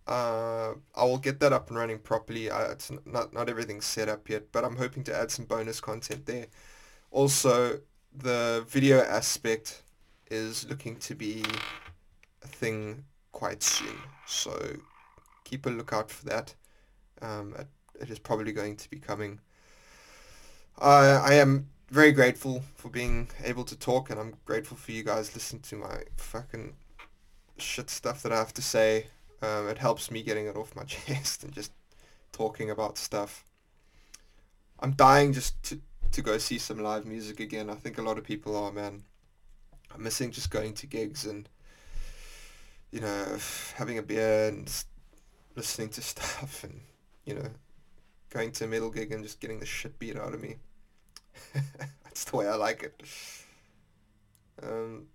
Uh, 0.07 0.75
I 0.95 1.05
will 1.05 1.19
get 1.19 1.41
that 1.41 1.53
up 1.53 1.69
and 1.69 1.79
running 1.79 1.99
properly. 1.99 2.51
I, 2.51 2.71
it's 2.73 2.91
not, 3.05 3.33
not 3.33 3.49
everything's 3.49 3.87
set 3.87 4.09
up 4.09 4.29
yet, 4.29 4.53
but 4.53 4.65
I'm 4.65 4.77
hoping 4.77 5.03
to 5.05 5.17
add 5.17 5.31
some 5.31 5.45
bonus 5.45 5.81
content 5.81 6.27
there. 6.27 6.47
Also, 7.11 7.81
the 8.15 8.65
video 8.69 9.01
aspect 9.03 9.83
is 10.31 10.69
looking 10.69 10.97
to 10.97 11.15
be 11.15 11.45
a 12.43 12.49
thing 12.49 13.05
quite 13.33 13.63
soon. 13.63 13.99
So 14.27 14.77
keep 15.45 15.67
a 15.67 15.71
lookout 15.71 16.11
for 16.11 16.25
that. 16.27 16.55
Um, 17.21 17.55
it, 17.59 17.67
it 18.03 18.11
is 18.11 18.19
probably 18.19 18.53
going 18.53 18.77
to 18.77 18.91
be 18.91 18.99
coming 18.99 19.41
uh, 20.79 21.23
I 21.25 21.35
am 21.35 21.69
very 21.91 22.13
grateful 22.13 22.63
for 22.75 22.91
being 22.91 23.29
able 23.43 23.65
to 23.65 23.77
talk, 23.77 24.11
and 24.11 24.21
I'm 24.21 24.35
grateful 24.45 24.77
for 24.77 24.93
you 24.93 25.03
guys 25.03 25.35
listening 25.35 25.63
to 25.63 25.77
my 25.77 26.03
fucking 26.17 26.75
shit 27.57 27.89
stuff 27.89 28.23
that 28.23 28.33
I 28.33 28.37
have 28.37 28.53
to 28.55 28.63
say. 28.63 29.07
Um, 29.43 29.69
it 29.69 29.79
helps 29.79 30.11
me 30.11 30.23
getting 30.23 30.47
it 30.47 30.57
off 30.57 30.77
my 30.77 30.85
chest 30.87 31.45
and 31.45 31.53
just 31.53 31.73
talking 32.33 32.71
about 32.71 32.99
stuff. 32.99 33.45
I'm 34.81 34.93
dying 34.93 35.33
just 35.33 35.63
to, 35.65 35.81
to 36.13 36.23
go 36.23 36.39
see 36.39 36.59
some 36.59 36.79
live 36.79 37.07
music 37.07 37.41
again. 37.41 37.71
I 37.71 37.75
think 37.75 37.99
a 37.99 38.03
lot 38.03 38.19
of 38.19 38.25
people 38.25 38.57
are, 38.57 38.73
man. 38.73 39.03
I'm 39.95 40.03
missing 40.03 40.31
just 40.31 40.51
going 40.51 40.75
to 40.75 40.87
gigs 40.87 41.25
and, 41.25 41.49
you 42.91 43.01
know, 43.01 43.39
having 43.75 43.99
a 43.99 44.03
beer 44.03 44.49
and 44.49 44.71
listening 45.55 45.89
to 45.91 46.03
stuff 46.03 46.65
and, 46.65 46.81
you 47.25 47.35
know, 47.35 47.49
going 48.31 48.53
to 48.53 48.65
a 48.65 48.67
metal 48.67 48.91
gig 48.91 49.13
and 49.13 49.23
just 49.23 49.41
getting 49.41 49.61
the 49.61 49.67
shit 49.67 49.99
beat 49.99 50.17
out 50.17 50.35
of 50.35 50.43
me. 50.43 50.57
That's 52.05 52.25
the 52.25 52.37
way 52.37 52.49
I 52.49 52.55
like 52.55 52.83
it. 52.83 53.03
Um, 54.63 55.07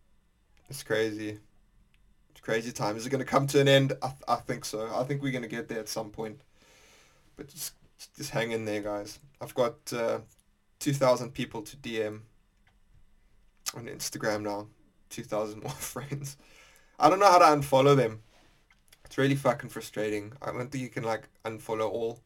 it's 0.70 0.84
crazy. 0.84 1.40
Crazy 2.42 2.72
time. 2.72 2.98
Is 2.98 3.06
it 3.06 3.10
going 3.10 3.24
to 3.24 3.30
come 3.30 3.48
to 3.48 3.60
an 3.60 3.68
end? 3.68 3.94
I, 4.02 4.14
I 4.28 4.36
think 4.38 4.66
so. 4.66 4.90
I 4.94 5.04
think 5.04 5.22
we're 5.22 5.32
going 5.32 5.44
to 5.44 5.48
get 5.48 5.68
there 5.68 5.80
at 5.80 5.90
some 5.90 6.10
point. 6.10 6.42
But 7.38 7.48
just 7.48 7.74
just 8.18 8.32
hang 8.32 8.52
in 8.52 8.66
there, 8.66 8.82
guys. 8.82 9.20
I've 9.40 9.54
got 9.54 9.76
uh, 9.94 10.20
2,000 10.80 11.32
people 11.34 11.62
to 11.62 11.78
DM 11.78 12.22
on 13.76 13.86
Instagram 13.86 14.42
now. 14.42 14.68
2,000 15.10 15.62
more 15.62 15.72
friends. 15.72 16.38
I 17.00 17.10
don't 17.10 17.20
know 17.20 17.32
how 17.32 17.40
to 17.40 17.46
unfollow 17.46 17.96
them. 17.96 18.22
It's 19.06 19.18
really 19.18 19.36
fucking 19.36 19.70
frustrating. 19.70 20.34
I 20.42 20.52
don't 20.52 20.72
think 20.72 20.82
you 20.84 20.90
can 20.90 21.04
like 21.04 21.28
unfollow 21.46 21.90
all. 21.92 22.22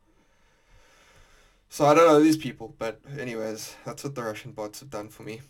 So 1.70 1.86
I 1.86 1.94
don't 1.94 2.08
know 2.08 2.22
these 2.22 2.38
people, 2.38 2.74
but 2.78 3.02
anyways, 3.20 3.76
that's 3.86 4.04
what 4.04 4.16
the 4.16 4.24
Russian 4.24 4.52
bots 4.52 4.80
have 4.80 4.90
done 4.90 5.10
for 5.10 5.24
me. 5.24 5.42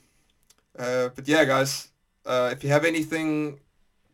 Uh, 0.78 1.10
but 1.10 1.28
yeah, 1.28 1.45
guys, 1.45 1.89
uh, 2.25 2.49
if 2.51 2.63
you 2.63 2.69
have 2.69 2.86
anything 2.86 3.60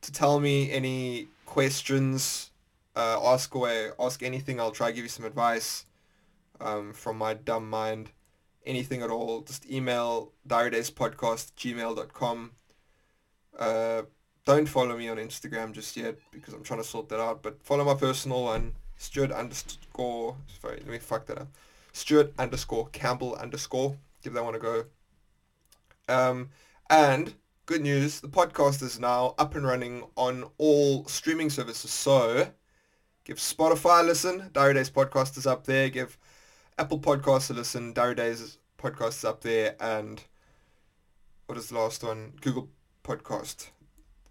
to 0.01 0.11
tell 0.11 0.39
me, 0.39 0.71
any 0.71 1.27
questions, 1.45 2.51
uh, 2.95 3.19
ask 3.23 3.53
away, 3.55 3.89
ask 3.99 4.23
anything. 4.23 4.59
I'll 4.59 4.71
try 4.71 4.89
to 4.89 4.93
give 4.93 5.03
you 5.03 5.09
some 5.09 5.25
advice 5.25 5.85
um, 6.59 6.93
from 6.93 7.17
my 7.17 7.33
dumb 7.33 7.69
mind. 7.69 8.11
Anything 8.65 9.01
at 9.01 9.09
all, 9.09 9.41
just 9.41 9.69
email 9.69 10.31
diarydayspodcast 10.47 11.53
gmail.com. 11.53 12.51
Uh, 13.57 14.03
don't 14.45 14.67
follow 14.67 14.97
me 14.97 15.09
on 15.09 15.17
Instagram 15.17 15.71
just 15.71 15.97
yet 15.97 16.17
because 16.31 16.53
I'm 16.53 16.63
trying 16.63 16.81
to 16.81 16.87
sort 16.87 17.09
that 17.09 17.19
out. 17.19 17.41
But 17.41 17.63
follow 17.63 17.83
my 17.83 17.95
personal 17.95 18.43
one, 18.43 18.73
Stuart 18.97 19.31
underscore. 19.31 20.35
Sorry, 20.61 20.77
let 20.77 20.87
me 20.87 20.99
fuck 20.99 21.25
that 21.27 21.39
up. 21.39 21.47
Stuart 21.91 22.33
underscore 22.37 22.87
Campbell 22.89 23.35
underscore. 23.35 23.97
Give 24.23 24.33
that 24.33 24.43
one 24.43 24.55
a 24.55 24.59
go. 24.59 24.85
Um, 26.07 26.49
and 26.89 27.33
good 27.71 27.84
news, 27.84 28.19
the 28.19 28.27
podcast 28.27 28.81
is 28.84 28.99
now 28.99 29.34
up 29.38 29.55
and 29.55 29.65
running 29.65 30.03
on 30.17 30.43
all 30.57 31.05
streaming 31.05 31.49
services. 31.49 31.89
So 31.89 32.49
give 33.23 33.38
Spotify 33.38 34.01
a 34.01 34.03
listen. 34.03 34.49
Diary 34.51 34.73
Days 34.73 34.89
podcast 34.89 35.38
is 35.38 35.47
up 35.47 35.65
there. 35.65 35.88
Give 35.88 36.17
Apple 36.77 36.99
Podcasts 36.99 37.49
a 37.49 37.53
listen. 37.53 37.93
Diary 37.93 38.15
Days 38.15 38.57
podcast 38.77 39.19
is 39.19 39.23
up 39.23 39.39
there. 39.39 39.77
And 39.79 40.21
what 41.45 41.57
is 41.57 41.69
the 41.69 41.75
last 41.75 42.03
one? 42.03 42.34
Google 42.41 42.67
Podcast. 43.05 43.69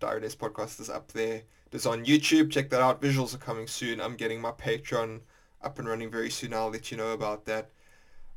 Diary 0.00 0.20
Days 0.20 0.37
podcast 0.37 0.79
is 0.79 0.90
up 0.90 1.11
there. 1.12 1.44
It's 1.72 1.87
on 1.87 2.05
YouTube. 2.05 2.50
Check 2.50 2.68
that 2.68 2.83
out. 2.83 3.00
Visuals 3.00 3.35
are 3.35 3.38
coming 3.38 3.66
soon. 3.66 4.03
I'm 4.03 4.16
getting 4.16 4.42
my 4.42 4.53
Patreon 4.53 5.20
up 5.62 5.79
and 5.79 5.88
running 5.88 6.11
very 6.11 6.29
soon. 6.29 6.53
I'll 6.53 6.68
let 6.68 6.90
you 6.90 6.98
know 6.98 7.12
about 7.12 7.46
that. 7.46 7.70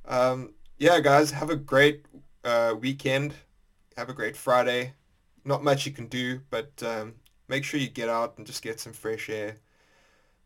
Um, 0.05 0.53
yeah, 0.77 1.01
guys, 1.01 1.31
have 1.31 1.49
a 1.49 1.57
great 1.57 2.05
uh, 2.45 2.75
weekend. 2.79 3.33
Have 3.97 4.09
a 4.09 4.13
great 4.13 4.35
Friday. 4.35 4.93
Not 5.45 5.63
much 5.63 5.85
you 5.85 5.91
can 5.91 6.07
do, 6.07 6.41
but 6.49 6.71
um, 6.83 7.15
make 7.47 7.63
sure 7.63 7.79
you 7.79 7.89
get 7.89 8.09
out 8.09 8.37
and 8.37 8.47
just 8.47 8.61
get 8.63 8.79
some 8.79 8.93
fresh 8.93 9.29
air. 9.29 9.57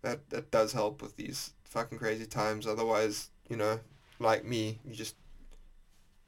That 0.02 0.30
that 0.30 0.52
does 0.52 0.74
help 0.74 1.02
with 1.02 1.16
these 1.16 1.54
fucking 1.64 1.98
crazy 1.98 2.26
times. 2.26 2.68
Otherwise, 2.68 3.30
you 3.50 3.56
know, 3.58 3.80
like 4.20 4.46
me, 4.46 4.80
you 4.86 4.94
just 4.94 5.16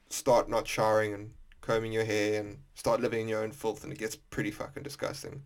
start 0.09 0.49
not 0.49 0.67
showering 0.67 1.13
and 1.13 1.31
combing 1.61 1.91
your 1.91 2.05
hair 2.05 2.39
and 2.39 2.57
start 2.73 3.01
living 3.01 3.21
in 3.21 3.27
your 3.27 3.43
own 3.43 3.51
filth, 3.51 3.83
and 3.83 3.91
it 3.93 3.99
gets 3.99 4.15
pretty 4.15 4.51
fucking 4.51 4.83
disgusting. 4.83 5.43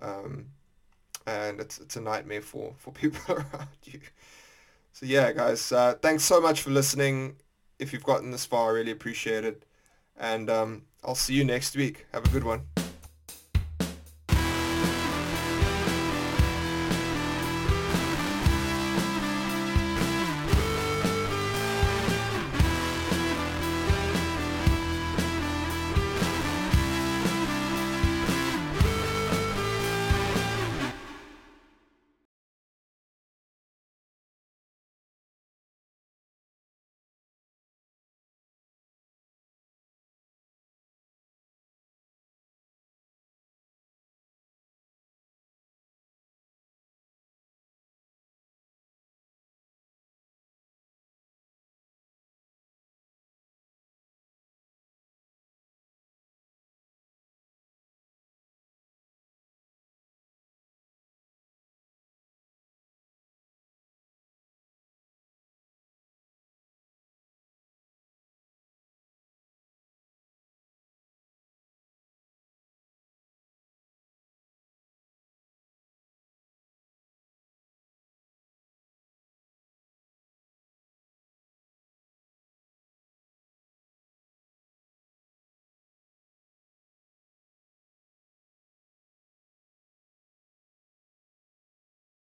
Um, 0.00 0.46
and 1.26 1.60
it's 1.60 1.78
it's 1.78 1.96
a 1.96 2.00
nightmare 2.00 2.42
for 2.42 2.74
for 2.78 2.92
people 3.02 3.34
around 3.34 3.68
you. 3.84 4.00
So 4.92 5.06
yeah, 5.06 5.32
guys, 5.32 5.72
uh, 5.72 5.94
thanks 6.00 6.24
so 6.24 6.40
much 6.40 6.62
for 6.62 6.70
listening. 6.70 7.36
If 7.78 7.92
you've 7.92 8.04
gotten 8.04 8.30
this 8.30 8.46
far, 8.46 8.70
I 8.70 8.74
really 8.74 8.92
appreciate 8.92 9.44
it. 9.44 9.64
And 10.16 10.48
um, 10.48 10.82
I'll 11.02 11.14
see 11.14 11.34
you 11.34 11.44
next 11.44 11.76
week. 11.76 12.06
Have 12.12 12.24
a 12.24 12.28
good 12.28 12.44
one. 12.44 12.73